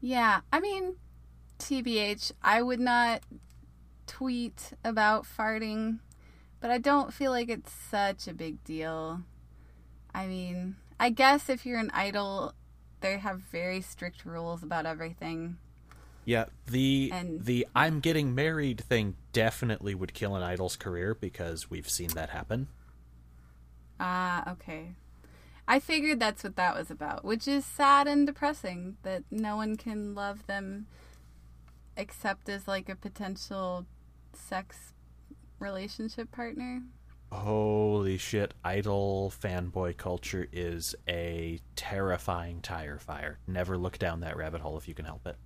[0.01, 0.97] Yeah, I mean,
[1.59, 3.21] TBH, I would not
[4.05, 5.99] tweet about farting,
[6.59, 9.21] but I don't feel like it's such a big deal.
[10.13, 12.53] I mean, I guess if you're an idol,
[12.99, 15.55] they have very strict rules about everything.
[16.25, 21.69] Yeah, the And- the I'm getting married thing definitely would kill an idol's career because
[21.69, 22.67] we've seen that happen.
[23.99, 24.93] Ah, okay.
[25.67, 29.77] I figured that's what that was about, which is sad and depressing that no one
[29.77, 30.88] can love them
[31.95, 33.86] except as like a potential
[34.34, 34.93] sex
[35.60, 36.81] relationship partner.
[37.31, 43.39] Holy shit, idol fanboy culture is a terrifying tire fire.
[43.47, 45.38] Never look down that rabbit hole if you can help it.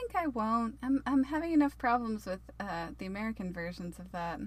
[0.00, 0.78] I think I won't.
[0.82, 4.40] I'm I'm having enough problems with uh, the American versions of that.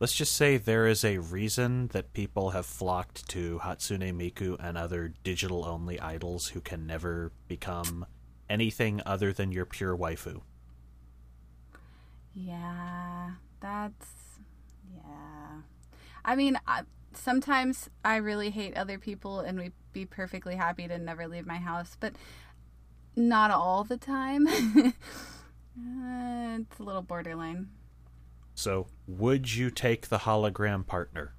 [0.00, 4.76] Let's just say there is a reason that people have flocked to Hatsune Miku and
[4.76, 8.06] other digital only idols who can never become
[8.50, 10.42] anything other than your pure waifu.
[12.34, 14.40] Yeah, that's
[14.92, 15.60] yeah.
[16.24, 16.82] I mean, I,
[17.14, 21.56] sometimes I really hate other people and we'd be perfectly happy to never leave my
[21.56, 22.12] house, but
[23.16, 24.46] not all the time.
[24.76, 24.90] uh,
[26.60, 27.68] it's a little borderline.
[28.54, 31.34] So, would you take the hologram partner?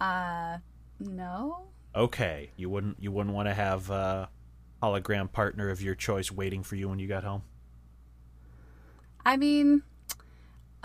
[0.00, 0.58] Uh,
[1.00, 1.68] no.
[1.94, 4.28] Okay, you wouldn't you wouldn't want to have a
[4.82, 7.42] hologram partner of your choice waiting for you when you got home.
[9.24, 9.82] I mean,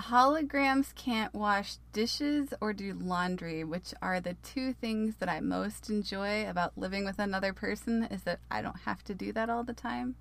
[0.01, 5.89] holograms can't wash dishes or do laundry, which are the two things that I most
[5.89, 9.63] enjoy about living with another person is that I don't have to do that all
[9.63, 10.15] the time.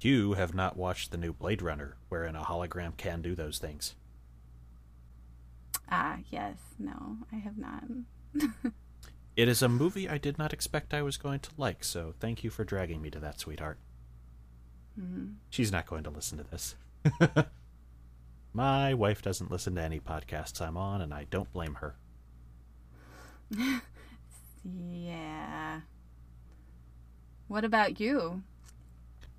[0.00, 3.94] You have not watched the new Blade Runner, wherein a hologram can do those things.
[5.90, 6.56] Ah, yes.
[6.78, 7.84] No, I have not.
[9.36, 12.42] It is a movie I did not expect I was going to like, so thank
[12.42, 13.76] you for dragging me to that, sweetheart.
[15.50, 16.74] She's not going to listen to this.
[18.56, 21.96] My wife doesn't listen to any podcasts I'm on, and I don't blame her.
[24.64, 25.82] Yeah.
[27.46, 28.42] What about you?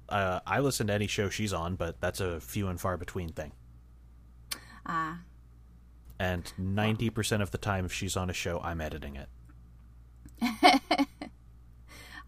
[0.08, 3.34] Uh, I listen to any show she's on, but that's a few and far between
[3.34, 3.52] thing.
[4.86, 5.20] Ah,
[6.18, 9.28] And 90% of the time, if she's on a show, I'm editing it.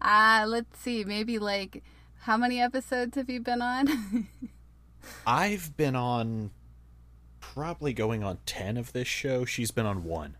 [0.02, 1.04] ah, let's see.
[1.04, 1.82] Maybe like
[2.24, 4.28] How many episodes have you been on?
[5.26, 6.50] I've been on
[7.54, 9.44] probably going on 10 of this show.
[9.44, 10.36] She's been on one.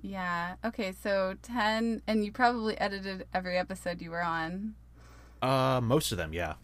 [0.00, 0.54] yeah.
[0.64, 4.74] Okay, so 10 and you probably edited every episode you were on.
[5.40, 6.54] Uh, most of them, yeah.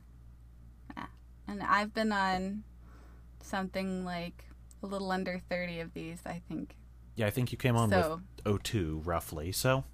[1.51, 2.63] And I've been on
[3.43, 4.45] something like
[4.83, 6.77] a little under 30 of these, I think.
[7.17, 9.51] Yeah, I think you came on So- with 02 roughly.
[9.53, 9.85] So,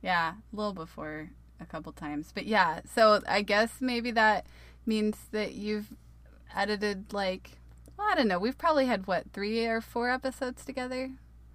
[0.00, 2.30] Yeah, a little before a couple times.
[2.32, 4.46] But yeah, so I guess maybe that
[4.86, 5.92] means that you've
[6.54, 7.57] edited like
[7.98, 8.38] well, I don't know.
[8.38, 11.10] We've probably had what, 3 or 4 episodes together?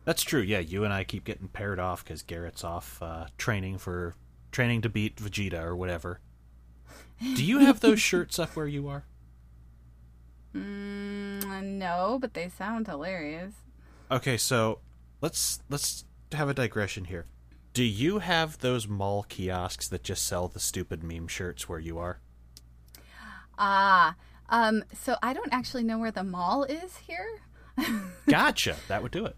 [0.06, 0.42] that's true.
[0.42, 4.16] Yeah, you and I keep getting paired off cuz Garrett's off uh, training for
[4.52, 6.20] training to beat Vegeta or whatever.
[7.22, 9.06] Do you have those shirts up where you are?
[10.54, 13.54] Mm, no, but they sound hilarious.
[14.12, 14.80] Okay, so
[15.22, 16.04] let's let's
[16.34, 17.26] have a digression here.
[17.74, 21.98] Do you have those mall kiosks that just sell the stupid meme shirts where you
[21.98, 22.20] are?
[23.58, 24.16] Ah,
[24.50, 27.42] um so I don't actually know where the mall is here.
[28.28, 28.76] Gotcha.
[28.88, 29.36] that would do it.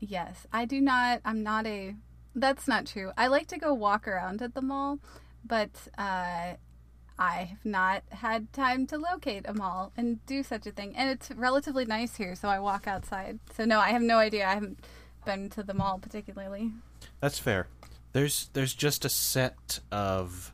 [0.00, 1.20] Yes, I do not.
[1.24, 1.94] I'm not a.
[2.34, 3.12] That's not true.
[3.16, 5.00] I like to go walk around at the mall,
[5.44, 6.54] but uh,
[7.18, 10.94] I have not had time to locate a mall and do such a thing.
[10.96, 13.40] And it's relatively nice here, so I walk outside.
[13.56, 14.46] So no, I have no idea.
[14.46, 14.84] I haven't
[15.24, 16.72] been to the mall particularly.
[17.20, 17.66] That's fair.
[18.12, 20.52] There's there's just a set of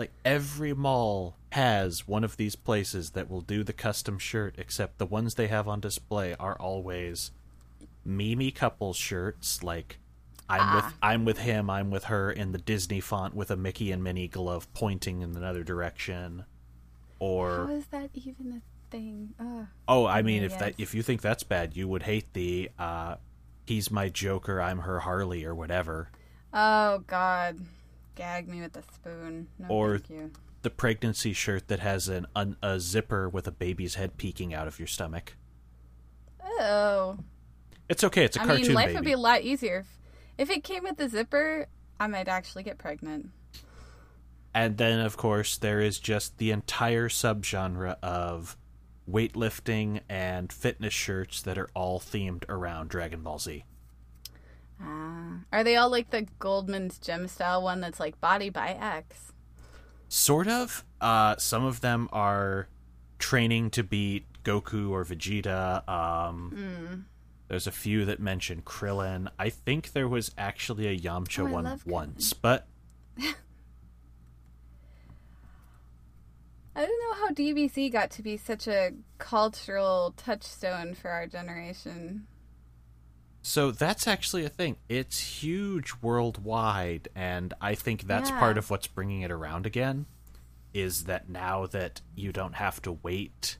[0.00, 4.98] like every mall has one of these places that will do the custom shirt except
[4.98, 7.30] the ones they have on display are always
[8.04, 9.98] Mimi couple shirts like
[10.48, 13.92] I'm with I'm with him, I'm with her in the Disney font with a Mickey
[13.92, 16.44] and Minnie glove pointing in another direction.
[17.20, 19.34] Or is that even a thing?
[19.38, 19.66] Ugh.
[19.86, 23.16] oh, I mean if that if you think that's bad, you would hate the uh
[23.66, 26.10] he's my Joker, I'm her Harley or whatever.
[26.52, 27.60] Oh God,
[28.20, 29.48] gag me with a spoon.
[29.58, 30.30] No, Or- thank you.
[30.62, 34.68] the pregnancy shirt that has an, an a zipper with a baby's head peeking out
[34.68, 35.36] of your stomach.
[36.42, 37.18] Oh,
[37.88, 38.24] It's okay.
[38.24, 38.96] It's a I cartoon mean, life baby.
[38.96, 39.78] would be a lot easier
[40.36, 41.66] if, if it came with a zipper.
[41.98, 43.30] I might actually get pregnant.
[44.54, 48.56] And then, of course, there is just the entire subgenre of
[49.10, 53.64] weightlifting and fitness shirts that are all themed around Dragon Ball Z.
[54.82, 59.32] Ah, are they all like the Goldman's Gem style one that's like body by X?
[60.08, 60.84] Sort of.
[61.00, 62.68] Uh, some of them are
[63.18, 65.86] training to beat Goku or Vegeta.
[65.88, 67.06] Um,
[67.48, 69.28] There's a few that mention Krillin.
[69.38, 72.66] I think there was actually a Yamcha Oh, one once, but
[76.76, 82.26] I don't know how DBZ got to be such a cultural touchstone for our generation.
[83.42, 84.76] So that's actually a thing.
[84.88, 88.38] It's huge worldwide, and I think that's Yeah.
[88.38, 90.06] part of what's bringing it around again.
[90.74, 93.56] Is that now that you don't have to wait,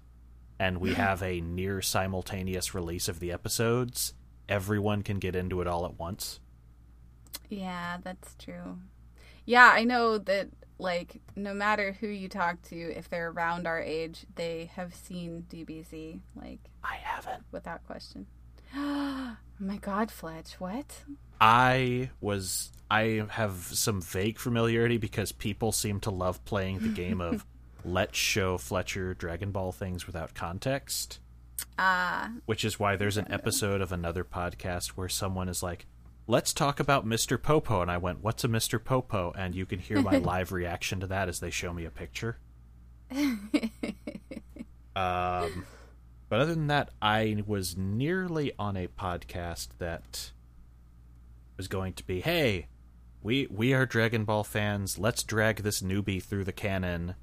[0.59, 4.15] and we have a near simultaneous release of the episodes,
[4.49, 6.41] everyone can get into it all at once.
[7.49, 8.79] Yeah, that's true.
[9.45, 13.81] Yeah, I know that like no matter who you talk to, if they're around our
[13.81, 17.45] age, they have seen DBZ like I haven't.
[17.51, 18.27] without question.
[18.75, 21.05] Oh my God, Fletch, what?
[21.41, 22.71] I was.
[22.91, 27.47] I have some vague familiarity because people seem to love playing the game of
[27.85, 31.21] let's show Fletcher Dragon Ball things without context.
[31.79, 35.87] Ah, which is why there's an episode of another podcast where someone is like,
[36.27, 37.41] "Let's talk about Mr.
[37.41, 38.83] Popo," and I went, "What's a Mr.
[38.83, 41.91] Popo?" And you can hear my live reaction to that as they show me a
[41.91, 42.39] picture.
[44.97, 45.65] um,
[46.31, 50.31] but other than that, I was nearly on a podcast that
[51.57, 52.69] was going to be, "Hey,
[53.21, 54.97] we we are Dragon Ball fans.
[54.97, 57.17] Let's drag this newbie through the canon."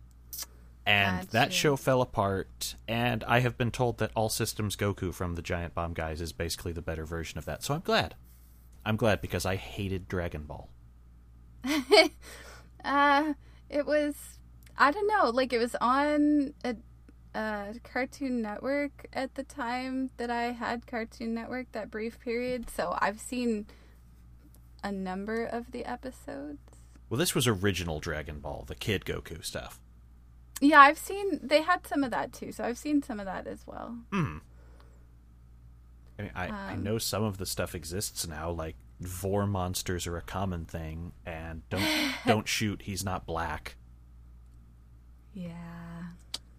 [0.86, 5.36] And that show fell apart, and I have been told that All Systems Goku from
[5.36, 7.64] the Giant Bomb guys is basically the better version of that.
[7.64, 8.16] So I'm glad.
[8.86, 10.70] I'm glad because I hated Dragon Ball.
[12.86, 13.34] uh,
[13.70, 14.38] it was
[14.78, 16.76] I don't know, like it was on a,
[17.38, 22.70] a Cartoon Network at the time that I had Cartoon Network that brief period.
[22.70, 23.68] So I've seen
[24.84, 26.60] a number of the episodes.
[27.10, 29.80] Well, this was original Dragon Ball, the Kid Goku stuff.
[30.60, 33.46] Yeah, I've seen they had some of that too, so I've seen some of that
[33.46, 33.96] as well.
[34.12, 34.38] Hmm.
[36.18, 40.18] I, mean, I, I know some of the stuff exists now, like Vor monsters are
[40.18, 41.86] a common thing, and don't
[42.26, 42.82] don't shoot.
[42.82, 43.76] He's not black.
[45.36, 45.54] Yeah.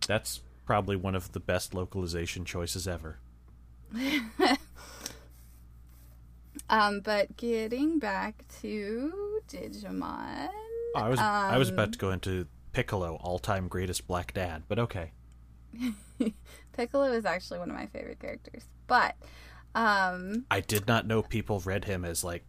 [0.07, 3.18] That's probably one of the best localization choices ever.
[6.70, 10.48] Um, but getting back to Digimon.
[10.94, 14.64] Oh, I was I was Um, about to go into Piccolo, all-time greatest black dad,
[14.68, 15.12] but okay.
[16.72, 18.64] Piccolo is actually one of my favorite characters.
[18.86, 19.16] But
[19.74, 22.44] um I did not know people read him as like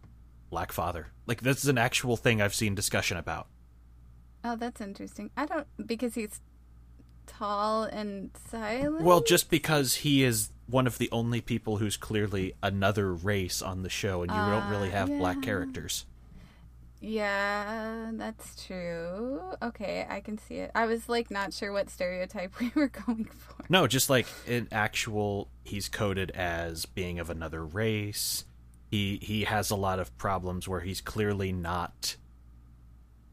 [0.50, 1.06] Black Father.
[1.26, 3.46] Like this is an actual thing I've seen discussion about.
[4.44, 5.30] oh that's interesting.
[5.34, 6.42] I don't because he's
[7.38, 9.04] tall and silent.
[9.04, 13.82] Well, just because he is one of the only people who's clearly another race on
[13.82, 16.06] the show, and you don't really uh, have black characters.
[17.00, 19.40] Yeah, that's true.
[19.62, 20.70] Okay, I can see it.
[20.74, 23.64] I was like not sure what stereotype we were going for.
[23.68, 28.44] No, just like in actual, he's coded as being of another race.
[28.90, 32.16] He he has a lot of problems where he's clearly not.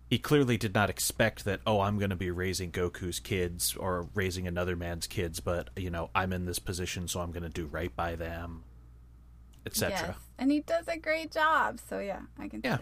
[0.10, 1.60] He clearly did not expect that.
[1.68, 5.90] Oh, I'm going to be raising Goku's kids or raising another man's kids, but you
[5.90, 8.64] know I'm in this position, so I'm going to do right by them,
[9.66, 10.00] etc.
[10.00, 11.80] Yes, and he does a great job.
[11.90, 12.78] So yeah, I can Yeah.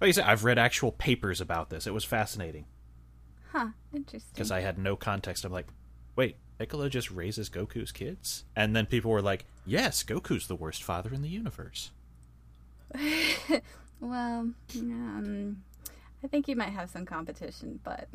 [0.00, 1.86] Like I said, I've read actual papers about this.
[1.86, 2.64] It was fascinating
[3.52, 4.30] Huh, interesting.
[4.32, 5.44] because I had no context.
[5.44, 5.66] I'm like,
[6.16, 10.82] wait, Piccolo just raises Goku's kids, and then people were like, yes, Goku's the worst
[10.82, 11.90] father in the universe.
[14.00, 15.62] well, um,
[16.22, 18.08] I think he might have some competition, but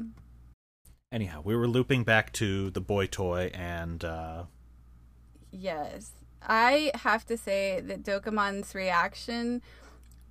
[1.11, 4.43] Anyhow, we were looping back to the boy toy and uh,
[5.51, 9.61] yes, I have to say that Dokamon's reaction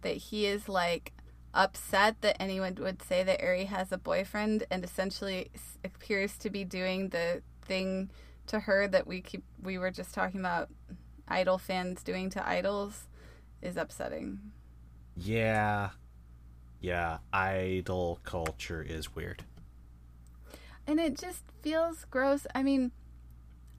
[0.03, 1.12] that he is like
[1.55, 5.51] upset that anyone would say that Eri has a boyfriend and essentially
[5.85, 8.11] appears to be doing the thing
[8.47, 10.68] to her that we keep we were just talking about
[11.29, 13.07] idol fans doing to idols
[13.62, 14.39] is upsetting.
[15.16, 15.91] yeah,
[16.85, 19.43] yeah, idol culture is weird.
[20.87, 22.47] And it just feels gross.
[22.55, 22.93] I mean,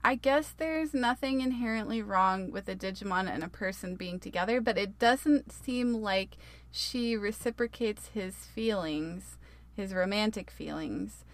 [0.02, 4.76] I guess there's nothing inherently wrong with a Digimon and a person being together, but
[4.76, 6.36] it doesn't seem like
[6.72, 9.38] she reciprocates his feelings,
[9.72, 11.24] his romantic feelings.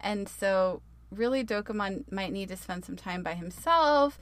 [0.00, 4.18] And so, really, Dokamon might need to spend some time by himself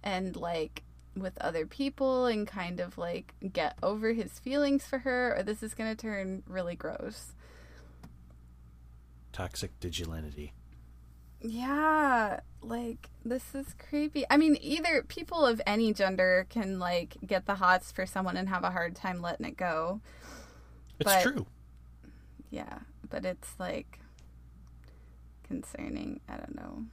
[0.00, 0.84] and, like,
[1.16, 5.62] with other people and kind of, like, get over his feelings for her, or this
[5.62, 7.32] is going to turn really gross.
[9.32, 10.52] Toxic digilinity.
[11.42, 14.24] Yeah, like this is creepy.
[14.30, 18.48] I mean, either people of any gender can like get the hots for someone and
[18.48, 20.00] have a hard time letting it go.
[20.98, 21.46] It's But- true.
[22.50, 22.78] Yeah,
[23.10, 24.00] but it's like
[25.46, 26.20] concerning.
[26.26, 26.84] I don't know.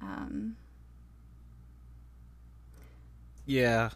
[0.00, 0.56] Um,
[3.46, 3.90] Yeah.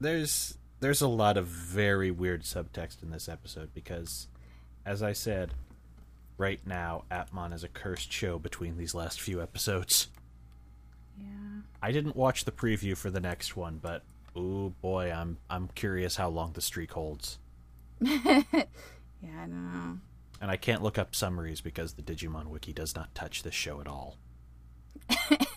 [0.00, 4.28] There's there's a lot of very weird subtext in this episode because
[4.86, 5.54] as I said,
[6.36, 10.08] right now Appmon is a cursed show between these last few episodes.
[11.18, 11.62] yeah.
[11.82, 14.02] I didn't watch the preview for the next one, but
[14.36, 17.38] oh boy, I'm I'm curious how long the streak holds.
[18.00, 19.98] yeah, I don't know.
[20.40, 23.80] And I can't look up summaries because the Digimon wiki does not touch this show
[23.80, 24.16] at all.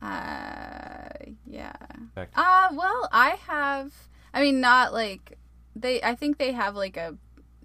[0.00, 1.08] Uh,
[1.46, 1.72] yeah.
[2.16, 3.92] Uh, well, I have.
[4.32, 5.38] I mean, not like
[5.74, 6.02] they.
[6.02, 7.16] I think they have like a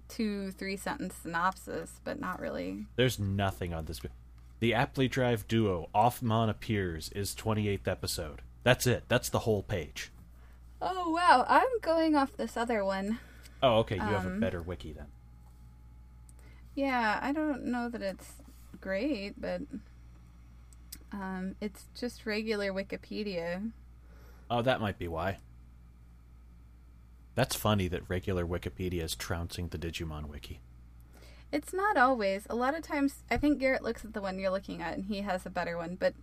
[0.08, 2.86] two, three sentence synopsis, but not really.
[2.96, 4.00] There's nothing on this.
[4.60, 8.42] The Appli Drive duo Offmon appears is 28th episode.
[8.62, 9.04] That's it.
[9.08, 10.10] That's the whole page.
[10.80, 13.18] Oh wow, I'm going off this other one.
[13.62, 13.96] Oh, okay.
[13.96, 15.06] You have a Um, better wiki then.
[16.74, 18.32] Yeah, I don't know that it's
[18.80, 19.62] great, but
[21.14, 23.70] um, it's just regular Wikipedia.
[24.50, 25.38] Oh, that might be why.
[27.36, 30.60] That's funny that regular Wikipedia is trouncing the Digimon wiki.
[31.52, 32.46] It's not always.
[32.50, 35.04] A lot of times, I think Garrett looks at the one you're looking at, and
[35.06, 35.94] he has a better one.
[35.96, 36.14] But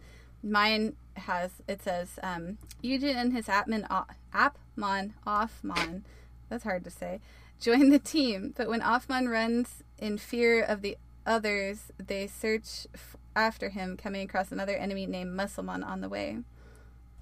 [0.44, 6.02] mine has it says um, Eugen and his Appman o- Appmon Offmon.
[6.50, 7.22] That's hard to say.
[7.62, 13.16] Join the team, but when Offmon runs in fear of the others, they search f-
[13.36, 16.40] after him, coming across another enemy named Musclemon on the way.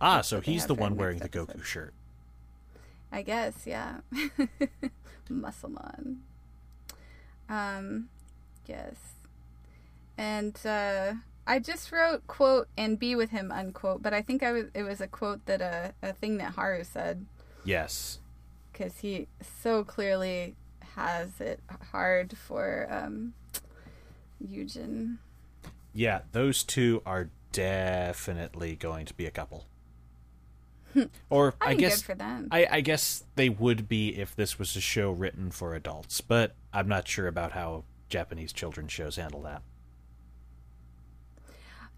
[0.02, 1.30] Ah, That's so he's the one wearing the.
[1.30, 1.94] Goku shirt.
[3.12, 3.98] I guess, yeah.
[5.30, 6.18] Musclemon.
[7.50, 8.10] Um,
[8.66, 8.96] yes.
[10.18, 11.14] And uh,
[11.48, 14.84] I just wrote quote and be with him unquote, but I think I was it
[14.84, 17.26] was a quote that a a thing that Haru said
[17.66, 18.20] Yes.
[18.72, 19.28] because he
[19.62, 20.56] so clearly
[20.96, 21.60] has it
[21.92, 23.34] hard for um,
[24.40, 25.20] Eugen.
[25.94, 29.66] Yeah, those two are definitely going to be a couple.
[31.30, 32.48] or I, I, guess good for them.
[32.52, 36.56] I, I guess they would be if this was a show written for adults, but
[36.74, 39.62] I'm not sure about how Japanese children's shows handle that.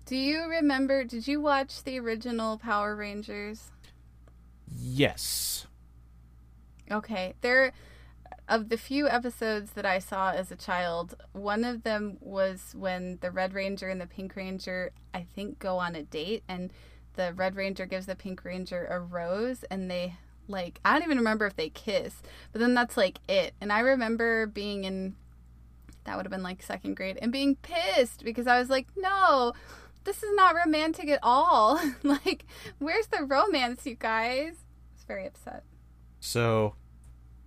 [0.05, 1.03] Do you remember?
[1.03, 3.71] Did you watch the original Power Rangers?
[4.67, 5.67] Yes.
[6.89, 7.71] Okay, they're
[8.51, 13.17] of the few episodes that I saw as a child, one of them was when
[13.21, 16.69] the Red Ranger and the Pink Ranger, I think, go on a date, and
[17.13, 20.15] the Red Ranger gives the Pink Ranger a rose, and they
[20.49, 22.21] like I don't even remember if they kiss,
[22.51, 23.53] but then that's like it.
[23.61, 25.15] And I remember being in
[26.03, 29.53] that would have been like second grade and being pissed because I was like, no,
[30.03, 31.79] this is not romantic at all.
[32.03, 32.45] like,
[32.79, 34.55] where's the romance, you guys?
[34.57, 35.63] I was very upset.
[36.19, 36.75] So,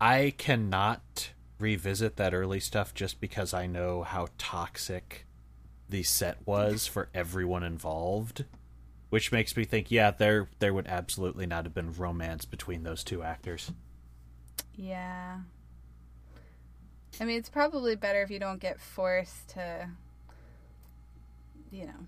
[0.00, 5.26] I cannot revisit that early stuff just because I know how toxic
[5.88, 8.44] the set was for everyone involved,
[9.10, 13.04] which makes me think, yeah, there there would absolutely not have been romance between those
[13.04, 13.72] two actors.
[14.76, 15.38] Yeah.
[17.20, 19.88] I mean, it's probably better if you don't get forced to,
[21.70, 22.06] you know,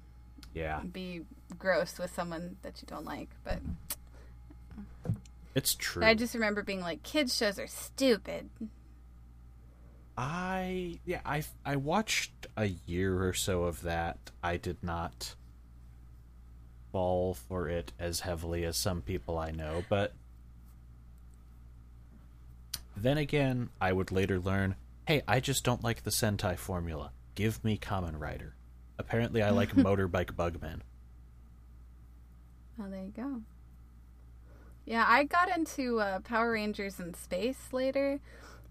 [0.52, 0.80] Yeah.
[0.80, 1.22] be
[1.58, 3.28] gross with someone that you don't like.
[3.44, 3.60] But
[5.56, 6.04] It's true.
[6.04, 8.50] I just remember being like, kids shows are stupid.
[10.18, 14.18] I yeah, I I watched a year or so of that.
[14.42, 15.34] I did not
[16.92, 20.12] fall for it as heavily as some people I know, but
[22.94, 24.76] then again, I would later learn,
[25.06, 27.12] hey, I just don't like the Sentai formula.
[27.34, 28.56] Give me Kamen Rider.
[28.98, 30.80] Apparently I like Motorbike Bugman.
[32.78, 33.40] Oh, there you go.
[34.86, 38.20] Yeah, I got into uh, Power Rangers in space later.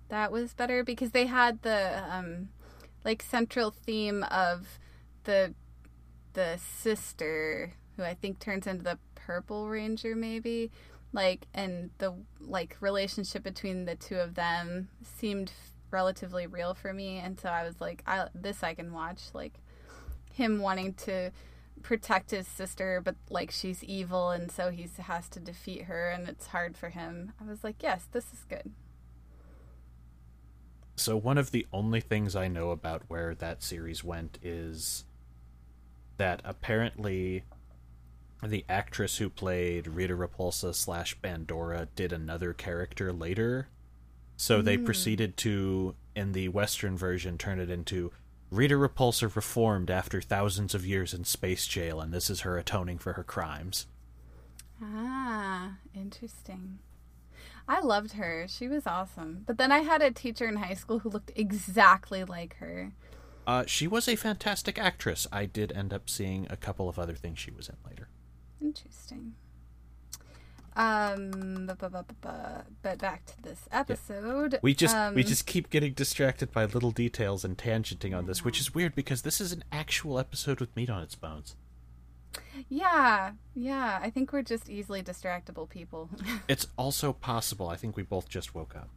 [0.07, 2.49] That was better because they had the um,
[3.03, 4.79] like central theme of
[5.25, 5.53] the
[6.33, 10.71] the sister who I think turns into the Purple Ranger, maybe
[11.11, 14.87] like and the like relationship between the two of them
[15.17, 15.51] seemed
[15.91, 19.59] relatively real for me, and so I was like, I this I can watch like
[20.31, 21.31] him wanting to
[21.85, 26.27] protect his sister, but like she's evil, and so he has to defeat her, and
[26.27, 27.31] it's hard for him.
[27.39, 28.71] I was like, yes, this is good.
[30.95, 35.05] So one of the only things I know about where that series went is
[36.17, 37.43] that apparently
[38.41, 43.67] the actress who played Rita Repulsa slash Bandora did another character later.
[44.37, 44.85] So they hmm.
[44.85, 48.11] proceeded to, in the Western version, turn it into
[48.55, 52.99] Rita Repulsa reformed after thousands of years in space jail, and this is her atoning
[52.99, 53.85] for her crimes.
[54.81, 56.79] Ah, interesting.
[57.67, 58.45] I loved her.
[58.47, 59.43] She was awesome.
[59.45, 62.93] But then I had a teacher in high school who looked exactly like her.
[63.45, 65.27] Uh, she was a fantastic actress.
[65.31, 68.07] I did end up seeing a couple of other things she was in later.
[68.61, 69.33] Interesting.
[70.75, 74.59] Um, bu- bu- bu- bu- bu- but back to this episode.
[74.61, 78.43] We just we um, just keep getting distracted by little details and tangenting on this,
[78.43, 81.55] which is weird because this is an actual episode with meat on its bones.
[82.69, 83.99] Yeah, yeah.
[84.01, 86.09] I think we're just easily distractible people.
[86.47, 87.69] It's also possible.
[87.69, 88.89] I think we both just woke up.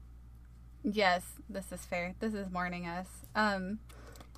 [0.82, 2.14] yes, this is fair.
[2.20, 3.06] This is morning us.
[3.34, 3.78] Um,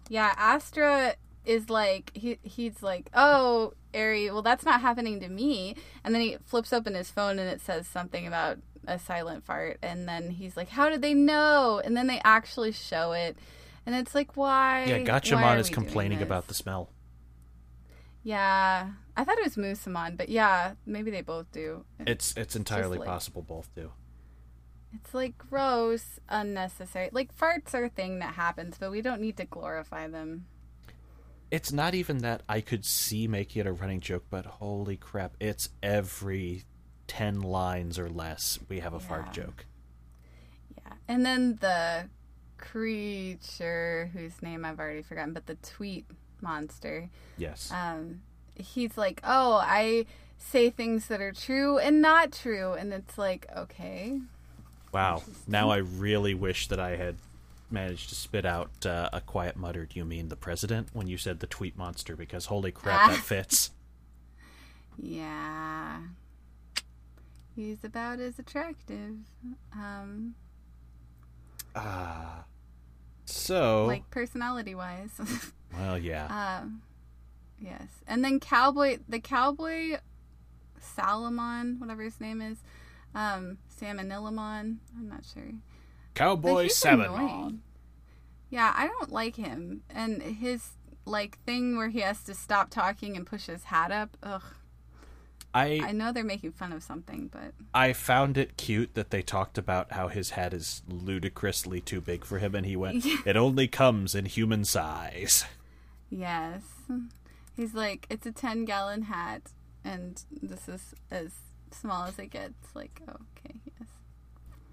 [0.08, 0.34] yeah.
[0.36, 1.14] Astra
[1.44, 5.76] is like he he's like, oh, Ari, well that's not happening to me.
[6.04, 9.78] And then he flips open his phone and it says something about a silent fart.
[9.82, 11.80] And then he's like, how did they know?
[11.84, 13.36] And then they actually show it.
[13.86, 14.84] And it's like, why?
[14.84, 16.90] Yeah, Gatchmon is complaining about the smell.
[18.22, 21.84] Yeah, I thought it was Musamon, but yeah, maybe they both do.
[22.00, 23.92] It's it's entirely like- possible both do.
[24.92, 27.10] It's like gross, unnecessary.
[27.12, 30.46] Like farts are a thing that happens, but we don't need to glorify them.
[31.50, 35.34] It's not even that I could see making it a running joke, but holy crap,
[35.40, 36.64] it's every
[37.06, 39.66] ten lines or less we have a fart joke.
[40.76, 42.08] Yeah, and then the
[42.56, 46.06] creature whose name I've already forgotten, but the tweet
[46.40, 47.10] monster.
[47.36, 47.72] Yes.
[47.72, 48.22] Um,
[48.54, 50.06] he's like, "Oh, I
[50.38, 54.20] say things that are true and not true," and it's like, okay,
[54.92, 55.22] Wow.
[55.46, 57.16] Now I really wish that I had
[57.72, 61.40] managed to spit out uh, a quiet muttered, you mean the president, when you said
[61.40, 63.70] the tweet monster, because holy crap, that fits.
[64.98, 66.00] yeah,
[67.54, 69.16] he's about as attractive.
[69.72, 70.34] Um,
[71.76, 72.44] Ah.
[73.24, 75.10] so, like personality wise.
[75.78, 76.60] well, yeah.
[76.62, 76.82] um,
[77.60, 79.98] yes, and then cowboy, the cowboy,
[80.80, 82.58] Salomon, whatever his name is,
[83.14, 84.76] um, Salmonilamon.
[84.98, 85.52] I'm not sure.
[86.14, 87.62] Cowboy annoying.
[88.50, 90.70] Yeah, I don't like him, and his
[91.06, 94.16] like thing where he has to stop talking and push his hat up.
[94.22, 94.42] Ugh.
[95.52, 99.22] I I know they're making fun of something, but I found it cute that they
[99.22, 103.36] talked about how his hat is ludicrously too big for him, and he went, "It
[103.36, 105.44] only comes in human size."
[106.08, 106.62] yes,
[107.56, 109.42] he's like it's a ten gallon hat,
[109.84, 111.32] and this is as
[111.72, 112.74] small as it gets.
[112.74, 113.69] Like okay.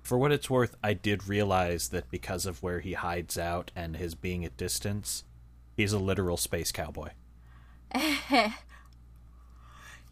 [0.08, 3.98] For what it's worth, I did realize that because of where he hides out and
[3.98, 5.26] his being at distance,
[5.76, 7.10] he's a literal space cowboy.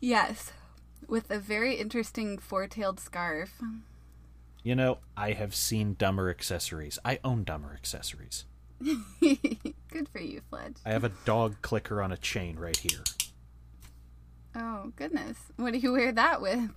[0.02, 0.52] yes,
[1.08, 3.62] with a very interesting four-tailed scarf.
[4.64, 7.00] You know, I have seen dumber accessories.
[7.06, 8.44] I own dumber accessories.
[9.22, 10.76] Good for you, Fletch.
[10.86, 13.06] I have a dog clicker on a chain right here.
[14.56, 15.38] Oh, goodness.
[15.56, 16.72] What do you wear that with?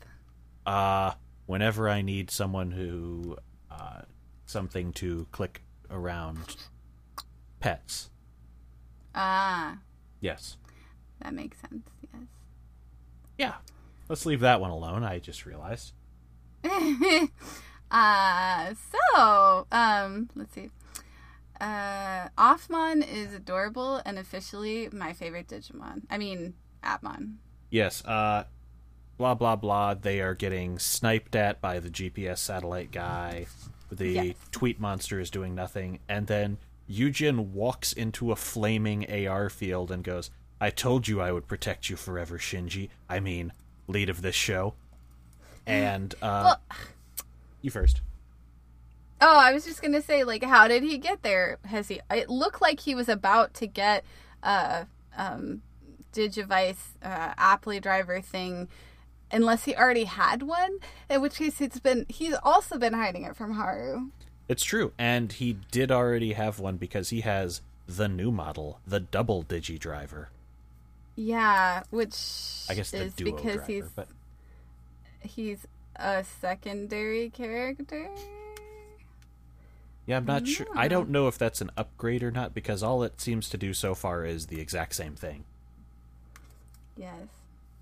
[0.64, 1.14] Uh,
[1.49, 3.38] whenever I need someone who,
[3.70, 4.03] uh,
[4.44, 6.57] something to click around
[7.59, 8.11] pets.
[9.14, 9.78] Ah,
[10.20, 10.59] Yes.
[11.20, 12.22] that makes sense, yes.
[13.38, 13.55] Yeah.
[14.11, 15.92] Let's leave that one alone, I just realized.
[17.90, 18.74] uh,
[19.14, 20.70] so, um, let's see.
[21.61, 26.03] Uh, Offmon is adorable and officially my favorite Digimon.
[26.11, 27.36] I mean, Appmon.
[27.70, 28.44] Yes, uh,
[29.18, 29.94] blah, blah, blah.
[29.94, 33.46] They are getting sniped at by the GPS satellite guy.
[33.90, 34.36] The Yes.
[34.52, 35.98] tweet monster is doing nothing.
[36.08, 36.58] And then
[36.88, 41.90] Yujin walks into a flaming AR field and goes, I told you I would protect
[41.90, 42.88] you forever, Shinji.
[43.08, 43.52] I mean,
[43.86, 44.74] lead of this show.
[45.66, 46.78] And, uh, Well-
[47.60, 48.00] you first.
[49.20, 51.58] Oh, I was just gonna say, like, how did he get there?
[51.64, 52.00] Has he?
[52.10, 54.04] It looked like he was about to get
[54.44, 54.84] uh
[55.16, 55.62] um
[56.12, 58.68] Digivice uh, Appli Driver thing,
[59.30, 60.78] unless he already had one.
[61.08, 64.10] In which case, it's been he's also been hiding it from Haru.
[64.48, 69.00] It's true, and he did already have one because he has the new model, the
[69.00, 70.30] double Digi Driver.
[71.16, 72.14] Yeah, which
[72.68, 74.08] I guess is because driver, he's but
[75.20, 75.66] he's
[75.96, 78.08] a secondary character.
[80.06, 80.66] yeah, I'm not sure.
[80.74, 83.74] I don't know if that's an upgrade or not because all it seems to do
[83.74, 85.44] so far is the exact same thing.
[86.96, 87.26] Yes.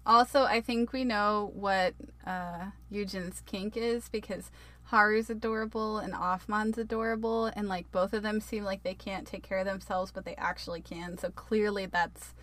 [0.06, 1.94] Also, I think we know what
[2.24, 4.50] uh, Eugen's kink is because
[4.84, 9.42] Haru's adorable and Offmon's adorable, and like both of them seem like they can't take
[9.42, 11.18] care of themselves, but they actually can.
[11.18, 12.34] So clearly, that's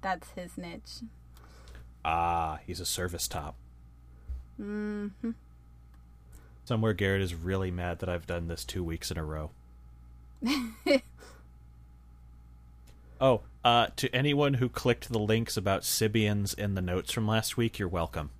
[0.00, 1.00] that's his niche.
[2.04, 3.56] Ah, he's a service top.
[4.56, 5.08] hmm
[6.64, 9.50] Somewhere Garrett is really mad that I've done this two weeks in a row.
[13.20, 17.56] oh, uh, to anyone who clicked the links about Sybians in the notes from last
[17.56, 18.30] week, you're welcome.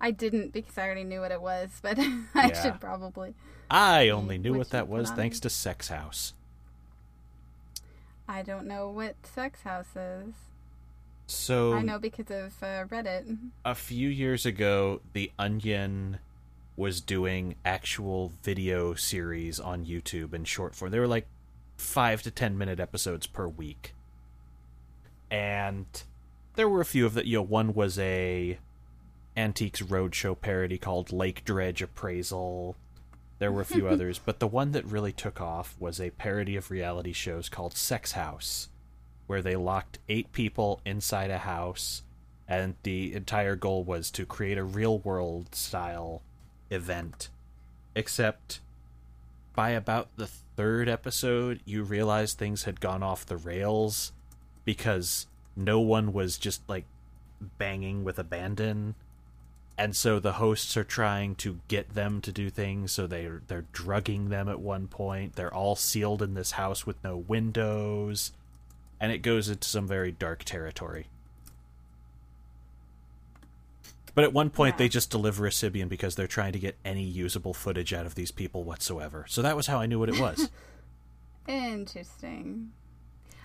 [0.00, 1.98] I didn't because I already knew what it was, but
[2.34, 2.62] I Yeah.
[2.62, 3.34] should probably.
[3.70, 6.34] I only knew what that was thanks to Sex House.
[8.28, 10.34] I don't know what sex house is.
[11.26, 13.36] So I know because of uh, Reddit.
[13.64, 16.18] a few years ago, The Onion
[16.76, 20.90] was doing actual video series on YouTube in short form.
[20.90, 21.26] They were like
[21.76, 23.94] five to ten minute episodes per week,
[25.30, 25.86] and
[26.54, 27.26] there were a few of that.
[27.26, 28.58] You know, one was a
[29.36, 32.76] Antiques Roadshow parody called Lake Dredge Appraisal.
[33.38, 36.56] There were a few others, but the one that really took off was a parody
[36.56, 38.68] of reality shows called Sex House,
[39.26, 42.02] where they locked eight people inside a house,
[42.46, 46.22] and the entire goal was to create a real world style
[46.70, 47.28] event.
[47.96, 48.60] Except
[49.54, 54.12] by about the third episode, you realize things had gone off the rails
[54.64, 55.26] because
[55.56, 56.84] no one was just like
[57.58, 58.94] banging with abandon.
[59.76, 63.66] And so the hosts are trying to get them to do things so they they're
[63.72, 65.34] drugging them at one point.
[65.34, 68.32] They're all sealed in this house with no windows.
[69.00, 71.06] And it goes into some very dark territory
[74.14, 74.78] but at one point Yeah.
[74.78, 78.14] they just deliver a Sybian because they're trying to get any usable footage out of
[78.14, 80.48] these people whatsoever so that was how i knew what it was
[81.46, 82.70] Interesting.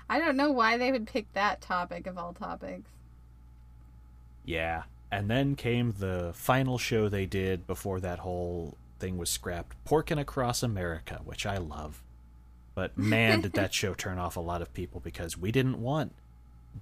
[0.10, 2.90] I don't know why they would pick that topic of all topics.
[4.46, 4.84] Yeah.
[5.12, 10.20] And then came the final show they did before that whole thing was scrapped Porkin'
[10.20, 12.02] Across America, which I love.
[12.76, 16.14] But man, did that show turn off a lot of people because we didn't want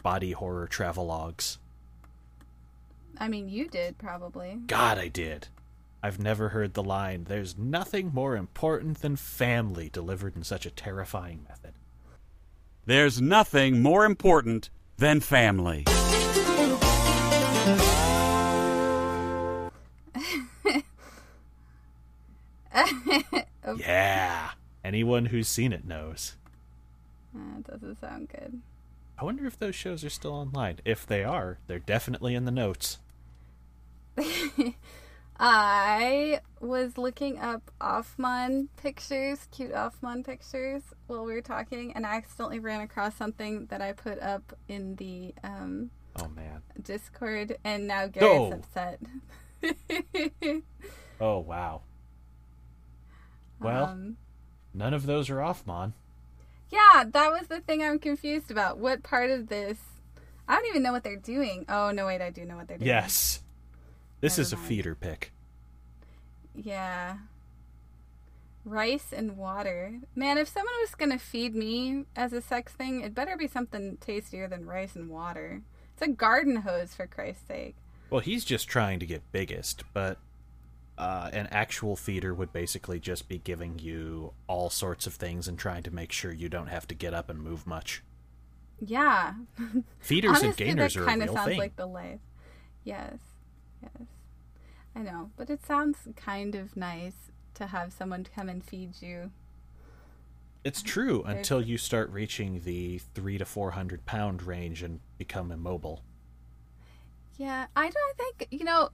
[0.03, 1.57] body horror travelogues.
[3.20, 4.59] I mean, you did probably.
[4.68, 5.47] God, I did.
[6.03, 10.72] I've never heard the line, there's nothing more important than family, delivered in such a
[10.72, 11.74] terrifying method.
[12.86, 15.86] There's nothing more important than family.
[23.76, 24.51] Yeah.
[24.84, 26.36] Anyone who's seen it knows.
[27.36, 28.61] Uh, that doesn't sound good.
[29.20, 30.78] I wonder if those shows are still online.
[30.86, 32.99] If they are, they're definitely in the notes.
[35.39, 42.15] I was looking up Offmon pictures, cute Offmon pictures, while we were talking, and I
[42.15, 46.63] accidentally ran across something that I put up in the um, Oh man.
[46.82, 48.53] Discord, and now Garrett's No.
[48.53, 48.99] upset.
[51.20, 51.82] Oh wow.
[53.59, 54.18] Well, Um,
[54.74, 55.93] none of those are off, Mon.
[56.70, 58.78] yeah, that was the thing I'm confused about.
[58.78, 59.78] What part of this?
[60.47, 61.65] I don't even know what they're doing.
[61.68, 62.88] Oh no, wait, I do know what they're doing.
[62.88, 63.41] Yes.
[64.22, 64.68] This Never is a mind.
[64.68, 65.32] feeder pick.
[66.55, 67.18] Yeah.
[68.65, 69.99] Rice and water.
[70.15, 73.97] Man, if someone was gonna feed me as a sex thing, it better be something
[73.97, 75.61] tastier than rice and water.
[75.93, 77.76] It's a garden hose, for Christ's sake.
[78.09, 80.18] Well, he's just trying to get biggest, but
[80.97, 85.57] uh, an actual feeder would basically just be giving you all sorts of things and
[85.57, 88.03] trying to make sure you don't have to get up and move much.
[88.80, 89.34] Yeah.
[89.99, 91.20] Feeders and gainers that are a real thing.
[91.20, 92.20] kind of sounds like the life.
[92.84, 93.18] Yes.
[93.82, 94.07] Yes.
[94.95, 99.32] I know, but it sounds kind of nice to have someone come and feed you.
[100.63, 104.99] It's true There's- until you start reaching the three to four hundred pound range and
[105.17, 106.03] become immobile.
[107.38, 108.89] Yeah, I don't think you know.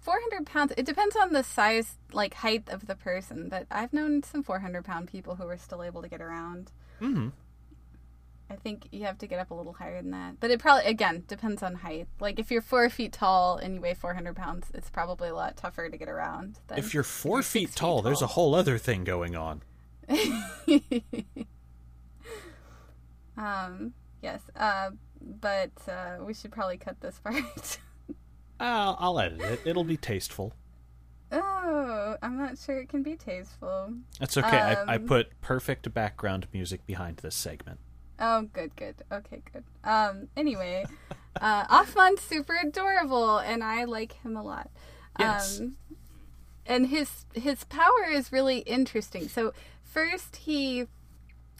[0.00, 4.22] 400 pounds it depends on the size like height of the person but i've known
[4.22, 7.28] some 400 pound people who were still able to get around hmm
[8.50, 10.84] i think you have to get up a little higher than that but it probably
[10.84, 14.68] again depends on height like if you're four feet tall and you weigh 400 pounds
[14.74, 18.02] it's probably a lot tougher to get around than If you're four feet feet tall,
[18.02, 19.62] there's a whole other thing going on.
[23.36, 23.92] um
[24.22, 24.90] yes uh
[25.20, 27.78] but uh we should probably cut this part
[28.60, 29.60] I'll, I'll edit it.
[29.64, 30.54] It'll be tasteful.
[31.32, 34.46] oh i'm not sure it can be tasteful That's okay.
[34.58, 37.80] I, I Um, put perfect background music behind this segment.
[38.18, 38.96] Oh, good, good.
[39.10, 39.64] Okay, good.
[39.82, 40.86] Um, anyway,
[41.40, 44.70] uh, Offmon's super adorable, and I like him a lot.
[45.18, 45.60] Yes.
[45.60, 45.76] Um,
[46.66, 49.28] and his his power is really interesting.
[49.28, 49.52] So
[49.82, 50.86] first he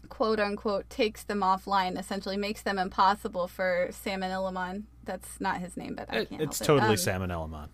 [0.08, 4.84] quote unquote takes them offline, essentially makes them impossible for Salmon Illimon.
[5.04, 6.98] That's not his name, but I can't it's totally it.
[6.98, 7.68] Salmon Elamon.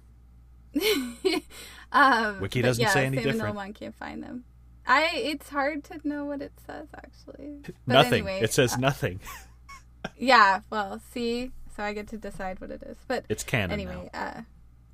[1.92, 3.56] um, Wiki doesn't yeah, say any Salmon different.
[3.56, 4.44] Illimon can't find them.
[4.90, 7.60] I it's hard to know what it says actually.
[7.62, 8.26] But nothing.
[8.26, 9.20] Anyway, it says uh, nothing.
[10.16, 12.96] Yeah, well, see, so I get to decide what it is.
[13.06, 14.42] But It's canon anyway, uh,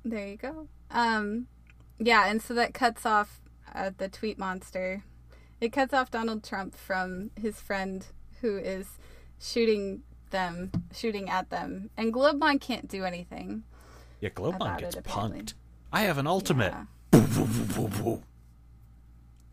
[0.03, 0.67] there you go.
[0.91, 1.47] Um,
[1.97, 3.39] yeah, and so that cuts off
[3.73, 5.03] uh, the tweet monster.
[5.61, 8.05] It cuts off Donald Trump from his friend
[8.41, 8.97] who is
[9.39, 13.63] shooting them, shooting at them, and Globemon can't do anything.
[14.19, 15.53] Yeah, about gets it, punked.
[15.93, 16.73] I have an ultimate.
[16.73, 16.85] Yeah.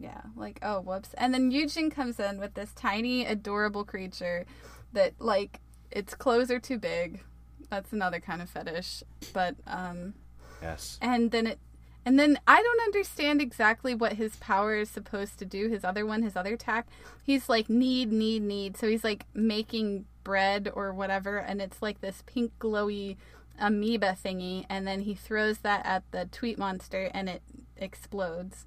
[0.05, 1.14] Yeah, like oh whoops.
[1.16, 4.44] And then Yujin comes in with this tiny, adorable creature
[4.92, 7.22] that like its clothes are too big.
[7.70, 9.02] That's another kind of fetish.
[9.32, 10.12] But um
[10.61, 10.98] Yes.
[11.00, 11.59] and then it
[12.05, 15.70] and then I don't understand exactly what his power is supposed to do.
[15.70, 16.86] His other one, his other attack,
[17.22, 18.76] he's like need, need, need.
[18.76, 23.16] So he's like making bread or whatever, and it's like this pink glowy
[23.59, 27.42] amoeba thingy, and then he throws that at the tweet monster, and it
[27.78, 28.66] explodes.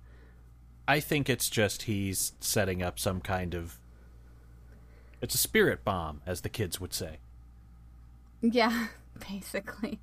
[0.88, 3.78] I think it's just he's setting up some kind of.
[5.22, 7.18] It's a spirit bomb, as the kids would say.
[8.42, 8.88] Yeah,
[9.30, 10.00] basically.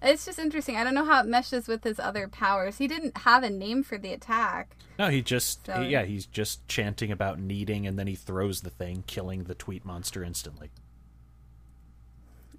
[0.00, 0.76] It's just interesting.
[0.76, 2.78] I don't know how it meshes with his other powers.
[2.78, 4.76] He didn't have a name for the attack.
[4.98, 5.66] No, he just.
[5.66, 9.54] So- yeah, he's just chanting about needing, and then he throws the thing, killing the
[9.54, 10.70] tweet monster instantly.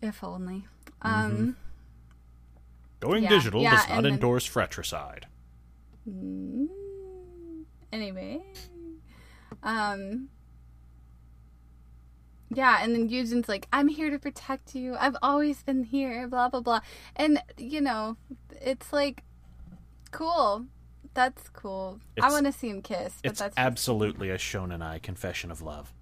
[0.01, 0.65] If only.
[1.01, 1.55] Um
[2.99, 5.27] Going Yeah, digital yeah, does not and then- endorse fratricide.
[6.09, 6.67] mm,
[7.93, 8.41] anyway.
[9.61, 10.29] Um
[12.53, 14.95] Yeah, and then Yujin's like, I'm here to protect you.
[14.99, 16.81] I've always been here, blah blah blah.
[17.15, 18.17] And you know,
[18.61, 19.23] it's like
[20.11, 20.65] cool.
[21.13, 21.99] That's cool.
[22.21, 25.61] I want to see him kiss, but It's that's absolutely a shonen ai confession of
[25.61, 25.93] love.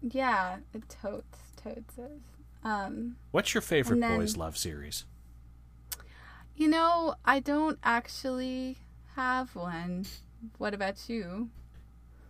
[0.00, 2.22] Yeah, it totes totes is.
[2.64, 5.04] Um, What's your favorite then- boys' love series?
[6.56, 8.78] you know, I don't actually
[9.14, 10.06] have one.
[10.58, 11.50] What about you?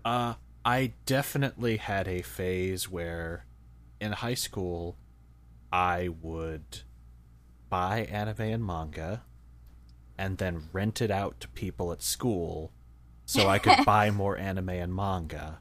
[0.04, 0.34] Uh,
[0.64, 3.44] I definitely had a phase where
[4.00, 4.96] in high school
[5.72, 6.82] I would
[7.68, 9.22] buy anime and manga
[10.16, 12.72] and then rent it out to people at school
[13.24, 15.60] so I could buy more anime and manga.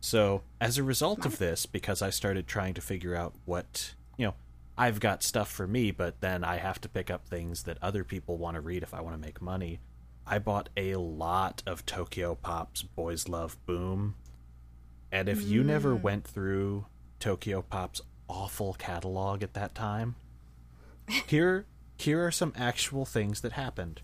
[0.00, 4.26] So, as a result of this, because I started trying to figure out what, you
[4.26, 4.34] know,
[4.76, 8.04] I've got stuff for me, but then I have to pick up things that other
[8.04, 9.80] people want to read if I want to make money.
[10.26, 14.14] I bought a lot of Tokyo Pop's Boys Love Boom.
[15.12, 16.02] And if you never mm.
[16.02, 16.86] went through
[17.20, 20.16] Tokyo Pop's awful catalog at that time,
[21.26, 21.66] here
[21.96, 24.00] here are some actual things that happened.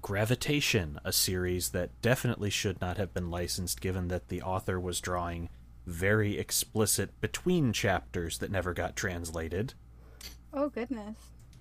[0.00, 5.00] Gravitation, a series that definitely should not have been licensed given that the author was
[5.00, 5.50] drawing
[5.86, 9.74] very explicit between chapters that never got translated.
[10.52, 11.16] Oh goodness.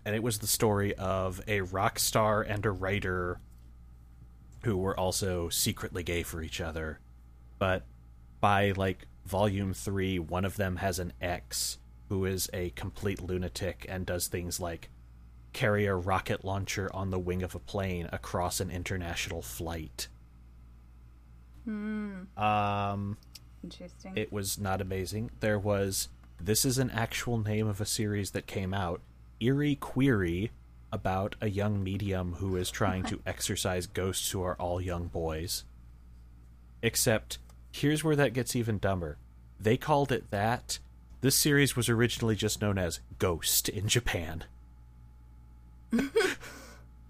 [0.05, 3.39] And it was the story of a rock star and a writer
[4.63, 6.99] who were also secretly gay for each other.
[7.57, 7.85] But
[8.39, 11.77] by like volume three, one of them has an ex
[12.09, 14.89] who is a complete lunatic and does things like
[15.53, 20.07] carry a rocket launcher on the wing of a plane across an international flight.
[21.65, 22.23] Hmm.
[22.37, 23.17] Um,
[23.63, 24.13] Interesting.
[24.15, 25.31] it was not amazing.
[25.39, 26.09] There was
[26.41, 29.01] this is an actual name of a series that came out,
[29.39, 30.51] Eerie Queerie,
[30.91, 35.63] about a young medium who is trying to exorcise ghosts who are all young boys.
[36.81, 37.37] Except
[37.71, 39.17] here's where that gets even dumber.
[39.59, 40.79] They called it that.
[41.21, 44.45] This series was originally just known as Ghost in Japan.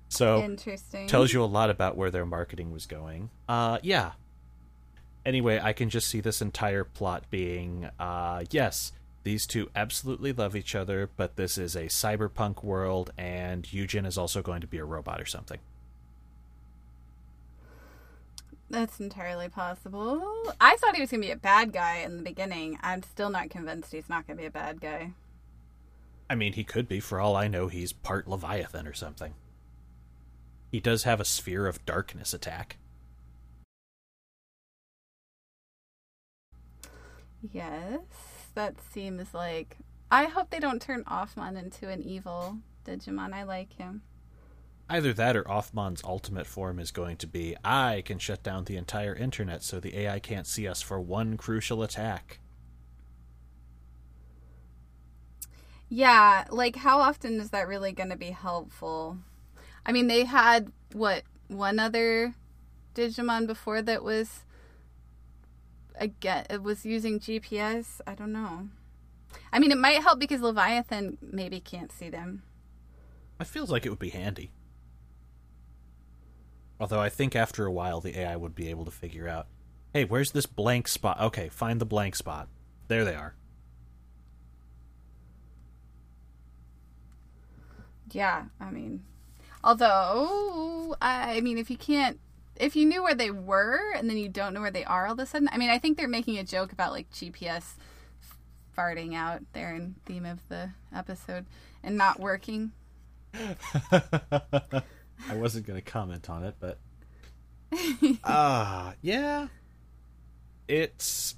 [0.10, 1.08] so Interesting.
[1.08, 3.30] tells you a lot about where their marketing was going.
[3.48, 4.14] Uh, yeah.
[5.26, 8.94] Anyway, I can just see this entire plot being, uh, yes,
[9.30, 14.18] these two absolutely love each other, but this is a cyberpunk world, and Eugen is
[14.18, 15.60] also going to be a robot or something.
[18.72, 20.24] That's entirely possible.
[20.60, 22.80] I thought he was going to be a bad guy in the beginning.
[22.82, 25.12] I'm still not convinced he's not going to be a bad guy.
[26.28, 27.00] I mean, he could be.
[27.00, 29.36] For all I know, he's part Leviathan or something.
[30.72, 32.78] He does have a sphere of darkness attack.
[37.54, 38.02] Yes,
[38.56, 39.78] that seems like.
[40.12, 43.34] I hope they don't turn Offmon into an evil Digimon.
[43.34, 44.02] I like him.
[44.90, 48.78] Either that or Offmon's ultimate form is going to be I can shut down the
[48.78, 52.40] entire internet so the AI can't see us for one crucial attack.
[55.90, 59.18] Yeah, like how often is that really going to be helpful?
[59.86, 62.34] I mean, they had what one other
[62.96, 64.44] Digimon before that was
[66.00, 68.02] again it was using GPS.
[68.08, 68.70] I don't know.
[69.54, 72.44] I mean, it might help because Leviathan maybe can't see them.
[73.40, 74.52] It feels like it would be handy.
[76.80, 79.48] Although I think after a while the AI would be able to figure out,
[79.94, 81.20] hey, where's this blank spot?
[81.20, 82.48] Okay, find the blank spot.
[82.88, 83.36] There they are.
[88.12, 89.04] Yeah, I mean,
[89.64, 92.20] although I mean, if you can't,
[92.60, 95.14] if you knew where they were and then you don't know where they are all
[95.14, 97.76] of a sudden, I mean, I think they're making a joke about like GPS
[98.78, 101.46] farting out there in theme of the episode
[101.84, 102.72] and not working.
[103.34, 104.84] I
[105.34, 106.80] wasn't going to comment on it, but
[108.24, 109.48] ah, yeah.
[110.68, 111.36] It's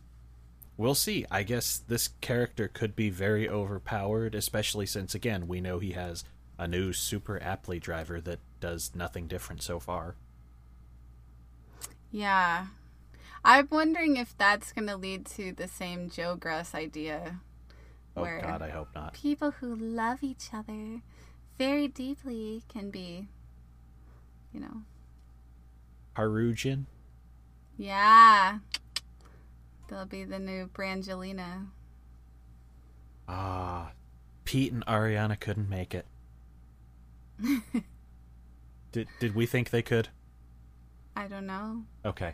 [0.78, 1.26] we'll see.
[1.30, 6.24] I guess this character could be very overpowered, especially since again, we know he has
[6.58, 10.16] a new super Appli Driver that does nothing different so far.
[12.12, 12.68] Yeah.
[13.44, 17.40] I'm wondering if that's going to lead to the same Jogress idea.
[18.16, 19.14] Oh god, I hope not.
[19.14, 21.02] people who love each other
[21.58, 23.30] very deeply can be,
[24.54, 24.82] you know,
[26.18, 26.86] Harujin?
[27.78, 28.60] yeah.
[29.88, 31.68] They'll be the new Brangelina.
[33.28, 33.92] Ah,
[34.46, 36.06] Pete and Ariana couldn't make it.
[38.92, 40.10] did did we think they could?
[41.22, 41.84] I don't know.
[42.04, 42.34] Okay.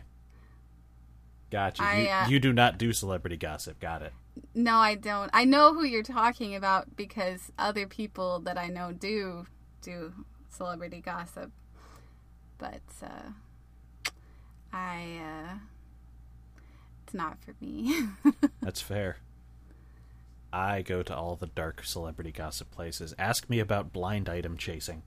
[1.50, 1.82] Gotcha.
[1.82, 3.78] I, you, uh, you do not do celebrity gossip.
[3.80, 4.14] Got it.
[4.54, 5.30] No, I don't.
[5.34, 9.46] I know who you're talking about because other people that I know do
[9.82, 10.14] do
[10.48, 11.50] celebrity gossip.
[12.56, 13.30] But uh
[14.72, 15.54] I uh
[17.04, 17.94] it's not for me.
[18.62, 19.18] That's fair.
[20.50, 23.14] I go to all the dark celebrity gossip places.
[23.18, 25.02] Ask me about blind item chasing.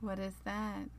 [0.00, 0.90] what is that?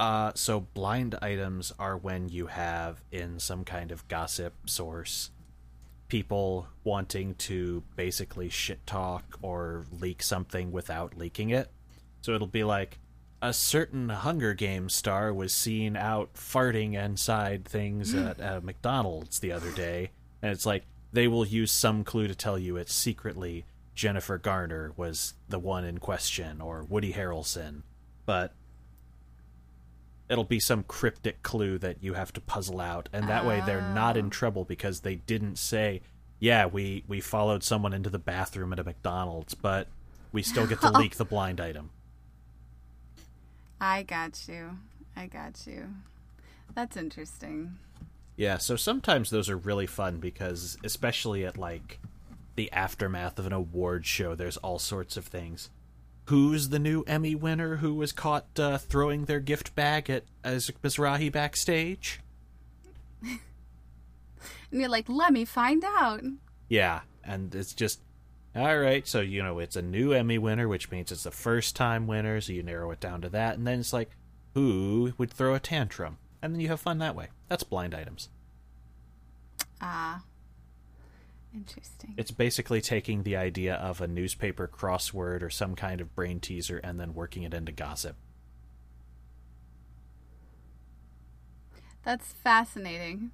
[0.00, 5.28] Uh, so blind items are when you have in some kind of gossip source
[6.08, 11.70] people wanting to basically shit talk or leak something without leaking it.
[12.22, 12.98] So it'll be like
[13.42, 19.52] a certain Hunger Games star was seen out farting inside things at, at McDonald's the
[19.52, 23.66] other day, and it's like they will use some clue to tell you it's secretly
[23.94, 27.82] Jennifer Garner was the one in question or Woody Harrelson,
[28.24, 28.54] but
[30.30, 33.92] it'll be some cryptic clue that you have to puzzle out and that way they're
[33.94, 34.30] not in oh.
[34.30, 36.00] trouble because they didn't say
[36.38, 39.88] yeah we we followed someone into the bathroom at a mcdonald's but
[40.32, 41.90] we still get to leak the blind item
[43.82, 44.76] I got you.
[45.16, 45.86] I got you.
[46.74, 47.78] That's interesting.
[48.36, 51.98] yeah so sometimes those are really fun because especially at like
[52.56, 55.70] the aftermath of an award show there's all sorts of things
[56.30, 60.70] who's the new emmy winner who was caught uh, throwing their gift bag at as
[60.82, 62.20] mizrahi backstage
[64.70, 66.22] And you're like, let me find out.
[66.68, 68.00] Yeah, and it's just
[68.54, 69.06] all right.
[69.06, 72.40] So you know, it's a new Emmy winner, which means it's the first time winner.
[72.40, 74.10] So you narrow it down to that, and then it's like,
[74.54, 77.28] who would throw a tantrum, and then you have fun that way.
[77.48, 78.28] That's blind items.
[79.80, 80.22] Ah.
[81.54, 82.14] Interesting.
[82.16, 86.78] It's basically taking the idea of a newspaper crossword or some kind of brain teaser
[86.78, 88.16] and then working it into gossip.
[92.04, 93.32] That's fascinating.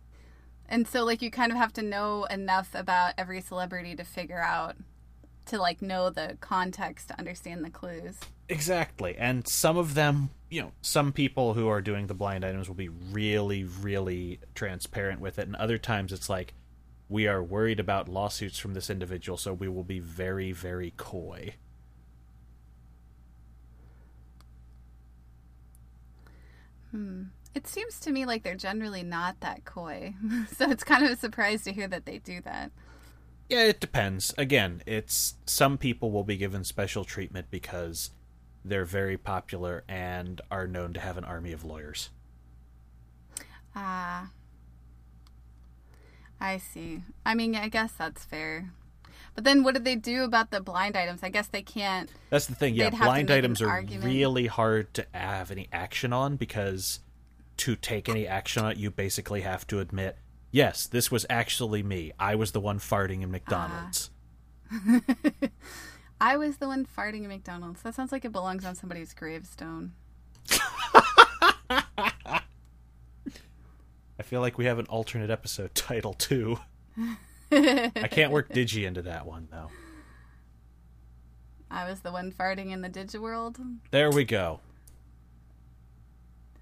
[0.68, 4.40] And so like you kind of have to know enough about every celebrity to figure
[4.40, 4.76] out
[5.46, 8.18] to like know the context to understand the clues.
[8.48, 9.16] Exactly.
[9.16, 12.74] And some of them, you know, some people who are doing the blind items will
[12.74, 15.46] be really, really transparent with it.
[15.46, 16.54] And other times it's like,
[17.08, 21.54] we are worried about lawsuits from this individual, so we will be very, very coy.
[27.56, 30.14] It seems to me like they're generally not that coy.
[30.56, 32.70] so it's kind of a surprise to hear that they do that.
[33.48, 34.34] Yeah, it depends.
[34.36, 38.10] Again, it's some people will be given special treatment because
[38.64, 42.10] they're very popular and are known to have an army of lawyers.
[43.74, 44.30] Ah.
[46.40, 47.02] I see.
[47.24, 48.70] I mean, I guess that's fair.
[49.34, 51.22] But then what do they do about the blind items?
[51.22, 52.10] I guess they can't.
[52.30, 52.74] That's the thing.
[52.74, 54.04] Yeah, They'd have to blind items are argument.
[54.04, 57.00] really hard to have any action on because
[57.58, 60.16] to take any action on it, you basically have to admit,
[60.50, 62.12] yes, this was actually me.
[62.18, 64.10] I was the one farting in McDonald's.
[64.72, 65.00] Ah.
[66.20, 67.82] I was the one farting in McDonald's.
[67.82, 69.92] That sounds like it belongs on somebody's gravestone.
[74.18, 76.58] I feel like we have an alternate episode title too.
[77.52, 79.70] I can't work Digi into that one though.
[81.70, 83.58] I was the one farting in the Digiworld.
[83.90, 84.60] There we go.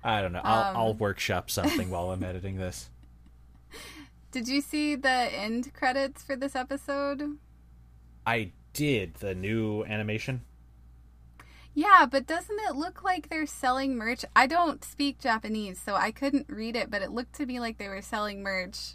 [0.02, 0.40] I don't know.
[0.42, 0.76] I'll, Um.
[0.76, 2.90] I'll workshop something while I'm editing this.
[4.32, 7.38] Did you see the end credits for this episode?
[8.26, 10.40] I did the new animation.
[11.74, 14.24] Yeah, but doesn't it look like they're selling merch?
[14.36, 17.78] I don't speak Japanese, so I couldn't read it, but it looked to me like
[17.78, 18.94] they were selling merch.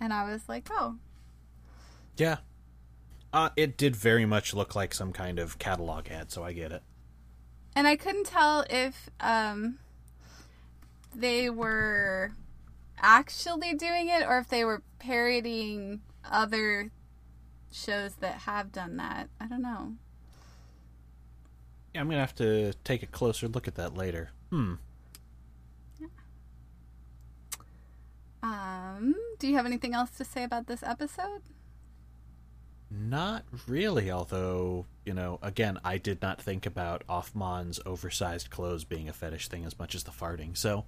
[0.00, 0.96] And I was like, oh,
[2.16, 2.38] Yeah.
[3.32, 6.70] Uh, it did very much look like some kind of catalog ad, so I get
[6.70, 6.82] it.
[7.74, 9.78] and I couldn't tell if um
[11.14, 12.32] they were
[13.00, 16.90] actually doing it or if they were parodying other
[17.70, 19.28] shows that have done that.
[19.40, 19.94] I don't know.
[21.94, 24.30] Yeah, I'm gonna have to take a closer look at that later.
[24.50, 24.74] Hmm.
[28.42, 31.42] Um, do you have anything else to say about this episode?
[32.90, 39.08] Not really, although, you know, again, I did not think about Offmon's oversized clothes being
[39.08, 40.84] a fetish thing as much as the farting, so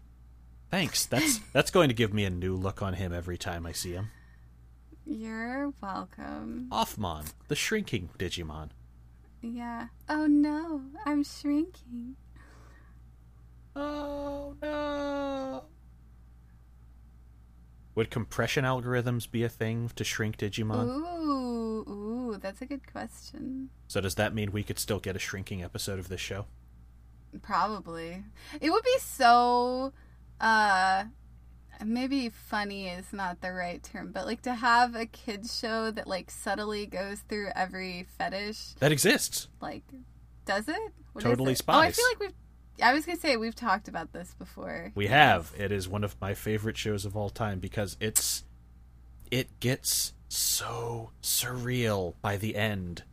[0.71, 1.07] thanks.
[1.15, 3.93] That's that's going to give me a new look on him every time I see
[3.93, 4.11] him.
[5.07, 6.69] You're welcome.
[6.71, 8.71] Offmon, the shrinking Digimon.
[9.53, 9.89] Yeah.
[10.09, 12.17] Oh no, I'm shrinking.
[13.77, 15.65] Oh no.
[17.95, 20.87] Would compression algorithms be a thing to shrink Digimon?
[20.87, 23.69] Ooh, ooh, that's a good question.
[23.87, 26.47] So does that mean we could still get a shrinking episode of this show?
[27.43, 28.25] Probably.
[28.61, 29.93] It would be so
[30.41, 31.05] uh
[31.85, 36.07] maybe funny is not the right term, but like to have a kids show that
[36.07, 39.49] like subtly goes through every fetish, That exists.
[39.61, 39.85] like
[40.47, 40.93] does it?
[41.12, 41.62] What Totally it?
[41.68, 42.35] Oh, I feel like we've
[42.82, 44.91] I was gonna say we've talked about this before.
[44.95, 45.53] We have.
[45.57, 48.45] It is one of my favorite shows of all time because it's
[49.30, 53.05] it gets so surreal by the end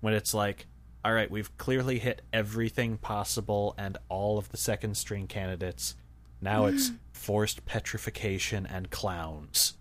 [0.00, 0.66] when it's like,
[1.04, 5.94] all right, we've clearly hit everything possible and all of the second string candidates.
[6.40, 9.74] Now it's forced petrification and clowns.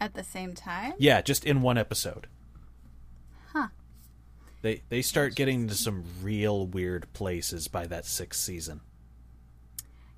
[0.00, 0.94] At the same time?
[0.98, 2.28] Yeah, just in one episode.
[3.52, 3.68] Huh.
[4.62, 8.80] They they start getting into some real weird places by that sixth season.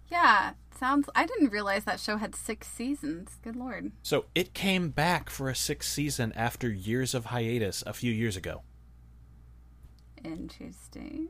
[0.09, 0.53] Yeah.
[0.79, 3.39] Sounds I didn't realize that show had six seasons.
[3.43, 3.93] Good lord.
[4.03, 8.37] So it came back for a sixth season after years of hiatus a few years
[8.37, 8.63] ago.
[10.25, 11.29] Interesting.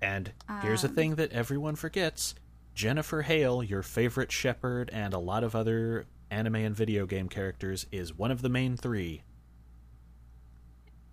[0.00, 0.32] And
[0.62, 0.94] here's a Um.
[0.94, 2.34] thing that everyone forgets
[2.74, 7.86] Jennifer Hale, your favorite Shepard, and a lot of other anime and video game characters,
[7.90, 9.22] is one of the main three.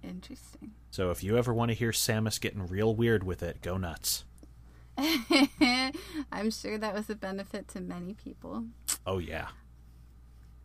[0.04, 0.72] Interesting.
[0.92, 4.24] So if you ever want to hear Samus getting real weird with it, go nuts.
[4.98, 8.66] I'm sure that was a benefit to many people.
[9.06, 9.48] Oh, yeah.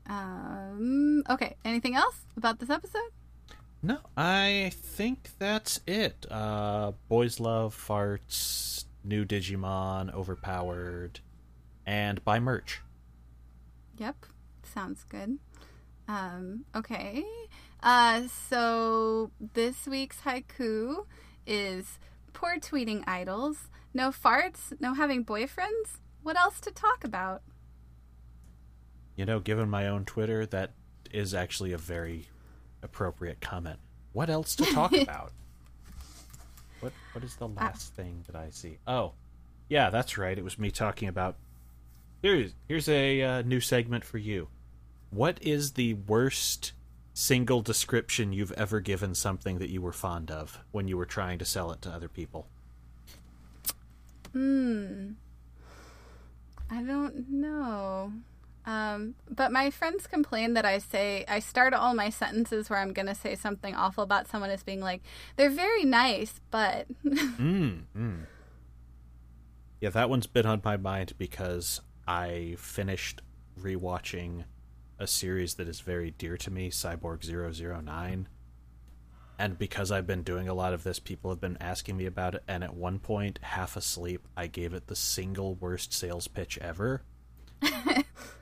[0.07, 3.11] Um, okay, anything else about this episode?
[3.83, 6.27] No, I think that's it.
[6.31, 11.21] Uh, boys love farts, new Digimon, overpowered,
[11.87, 12.83] and buy merch.
[13.97, 14.27] Yep,
[14.63, 15.39] sounds good.
[16.09, 17.25] Um, okay.
[17.83, 21.07] Uh, so this week's haiku
[21.47, 21.99] is
[22.35, 26.01] poor tweeting idols, no farts, no having boyfriends.
[26.23, 27.43] What else to talk about?
[29.17, 30.73] You know, given my own Twitter, that
[31.11, 32.29] is actually a very
[32.83, 33.79] appropriate comment.
[34.13, 35.33] What else to talk about?
[36.81, 38.79] What what is the last thing that I see?
[38.87, 39.13] Oh,
[39.69, 40.37] yeah, that's right.
[40.37, 41.37] It was me talking about.
[42.23, 44.49] Here's here's a uh, new segment for you.
[45.11, 46.73] What is the worst
[47.13, 51.39] single description you've ever given something that you were fond of when you were trying
[51.39, 52.47] to sell it to other people?
[54.33, 55.13] Hmm.
[56.71, 58.13] I don't know.
[58.71, 62.93] Um, but my friends complain that I say I start all my sentences where I'm
[62.93, 65.03] gonna say something awful about someone as being like,
[65.35, 68.27] "They're very nice, but." Mm, mm.
[69.81, 73.23] Yeah, that one's been on my mind because I finished
[73.59, 74.45] rewatching
[74.99, 78.29] a series that is very dear to me, Cyborg 009.
[79.39, 82.35] And because I've been doing a lot of this, people have been asking me about
[82.35, 82.43] it.
[82.47, 87.03] And at one point, half asleep, I gave it the single worst sales pitch ever.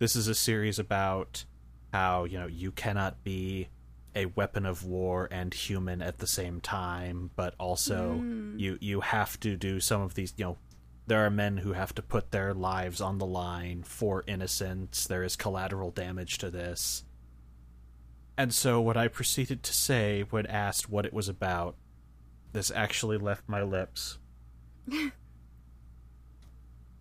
[0.00, 1.44] this is a series about
[1.92, 3.68] how, you know, you cannot be
[4.16, 8.58] a weapon of war and human at the same time, but also mm.
[8.58, 10.58] you you have to do some of these, you know,
[11.06, 15.06] there are men who have to put their lives on the line for innocence.
[15.06, 17.04] There is collateral damage to this.
[18.38, 21.76] And so what I proceeded to say when asked what it was about,
[22.52, 24.18] this actually left my lips.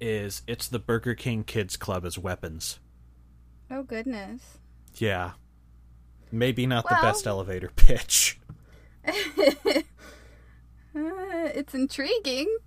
[0.02, 2.80] is it's the Burger King Kids Club as weapons.
[3.72, 4.60] Oh goodness.
[4.96, 5.32] Yeah.
[6.32, 8.40] Maybe not the best elevator pitch.
[10.96, 12.58] Uh, it's intriguing.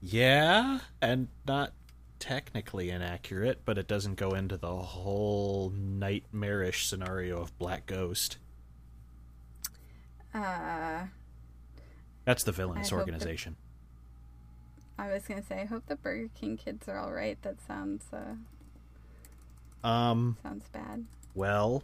[0.00, 1.72] Yeah, and not
[2.18, 8.38] technically inaccurate, but it doesn't go into the whole nightmarish scenario of Black Ghost.
[10.34, 11.04] Uh,
[12.24, 13.56] That's the villainous I organization.
[14.98, 17.40] I was gonna say, I hope the Burger King kids are all right.
[17.42, 18.34] That sounds uh,
[19.84, 21.04] Um, sounds bad.
[21.34, 21.82] well,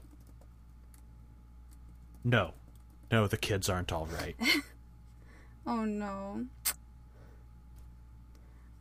[2.25, 2.53] no.
[3.11, 4.37] No, the kids aren't all right.
[5.67, 6.47] Oh no.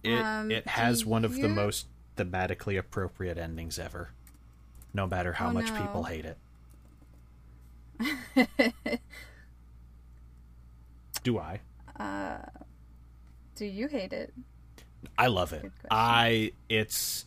[0.03, 4.11] It Um, it has one of the most thematically appropriate endings ever.
[4.93, 5.81] No matter how Oh, much no.
[5.81, 6.37] people hate it.
[11.23, 11.59] Do I?
[11.99, 12.37] Uh,
[13.55, 14.33] Do you hate it?
[15.17, 15.69] I love it.
[15.91, 17.25] I it's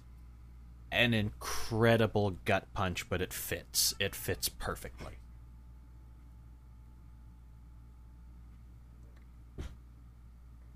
[0.92, 3.94] an incredible gut punch, but it fits.
[3.98, 5.18] It fits perfectly.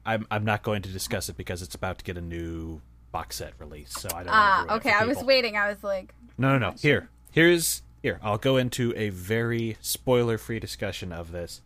[0.07, 3.37] I'm I'm not going to discuss it because it's about to get a new box
[3.37, 4.33] set release, so I don't.
[4.33, 4.93] Ah, it okay.
[4.93, 5.57] I was waiting.
[5.57, 6.75] I was like, No, no, no.
[6.79, 8.21] Here, here's here.
[8.23, 11.63] I'll go into a very spoiler-free discussion of this.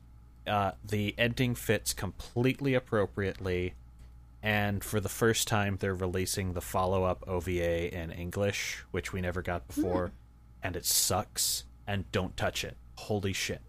[0.47, 3.75] Uh, the ending fits completely appropriately,
[4.43, 9.43] and for the first time, they're releasing the follow-up OVA in English, which we never
[9.43, 10.15] got before, hmm.
[10.63, 11.65] and it sucks.
[11.87, 12.77] And don't touch it.
[12.97, 13.63] Holy shit!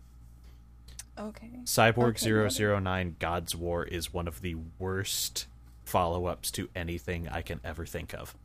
[1.20, 1.52] okay.
[1.66, 5.48] Cyborg Okay, 009 God's War is one of the worst
[5.84, 8.36] follow-ups to anything I can ever think of.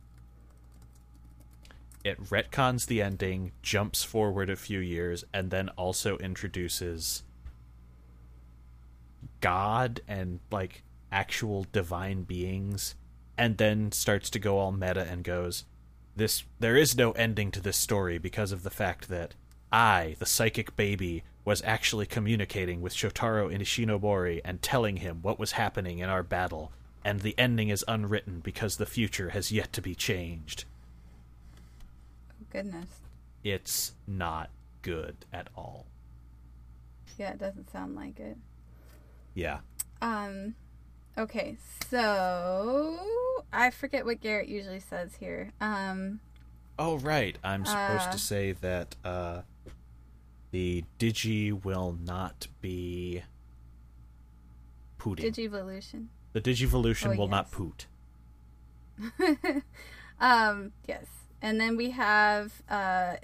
[2.03, 7.23] It retcons the ending, jumps forward a few years, and then also introduces
[9.41, 12.95] God and like actual divine beings,
[13.37, 15.65] and then starts to go all meta and goes,
[16.15, 19.33] "This there is no ending to this story because of the fact that
[19.71, 25.53] I, the psychic baby, was actually communicating with Shotaro Ishinomori and telling him what was
[25.53, 26.71] happening in our battle,
[27.03, 30.65] and the ending is unwritten because the future has yet to be changed."
[32.31, 32.89] Oh, goodness.
[33.43, 34.49] It's not
[34.81, 35.85] good at all.
[37.17, 38.37] Yeah, it doesn't sound like it.
[39.33, 39.59] Yeah.
[40.01, 40.55] Um.
[41.17, 41.57] Okay,
[41.89, 42.99] so
[43.53, 45.51] I forget what Garrett usually says here.
[45.61, 46.19] Um.
[46.77, 48.11] Oh right, I'm supposed Uh.
[48.11, 49.41] to say that uh,
[50.51, 53.23] the digi will not be
[54.97, 55.31] pooting.
[55.31, 56.07] Digivolution.
[56.33, 57.53] the digivolution Oh, will not yes.
[57.53, 57.87] poot.
[60.19, 61.05] Um, yes.
[61.41, 63.17] And then we have, uh,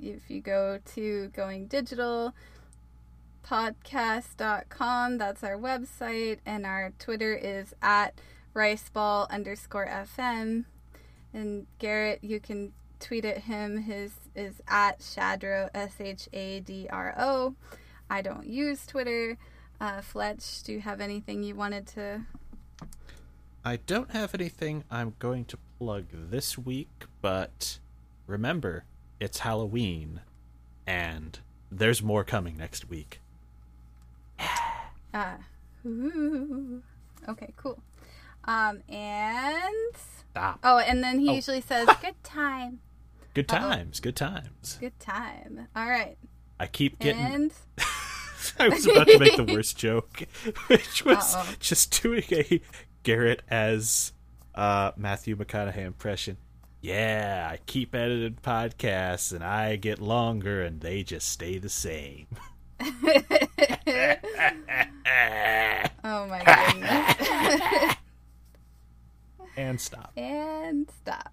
[0.00, 2.34] if you go to going digital
[3.48, 8.20] podcast.com, that's our website, and our Twitter is at
[8.54, 10.64] riceball underscore FM.
[11.32, 13.78] And Garrett, you can tweet at him.
[13.78, 17.54] His is at Shadro, S H A D R O.
[18.10, 19.38] I don't use Twitter.
[19.80, 22.22] Uh, Fletch, do you have anything you wanted to
[23.64, 27.78] I don't have anything I'm going to plug this week, but
[28.26, 28.84] remember,
[29.20, 30.20] it's Halloween,
[30.86, 31.38] and
[31.70, 33.20] there's more coming next week.
[35.14, 35.36] Uh,
[35.86, 36.82] Ooh.
[37.28, 37.82] Okay, cool.
[38.44, 39.74] Um, and
[40.30, 40.60] Stop.
[40.64, 41.34] oh, and then he Oh.
[41.34, 42.80] usually says, "Good time,
[43.34, 44.00] Good times.
[44.00, 44.78] Good times.
[44.80, 46.16] good time." All right,
[46.58, 47.20] I keep getting.
[47.22, 47.52] and
[48.58, 50.22] I was about to make the worst joke,
[50.68, 51.54] which was Uh-oh.
[51.60, 52.60] just doing a
[53.02, 54.12] Garrett as
[54.54, 56.38] uh, Matthew McConaughey impression.
[56.80, 62.28] Yeah, I keep editing podcasts and I get longer and they just stay the same.
[66.04, 67.96] oh my goodness,
[69.56, 70.12] and stop.
[70.16, 71.32] and stop.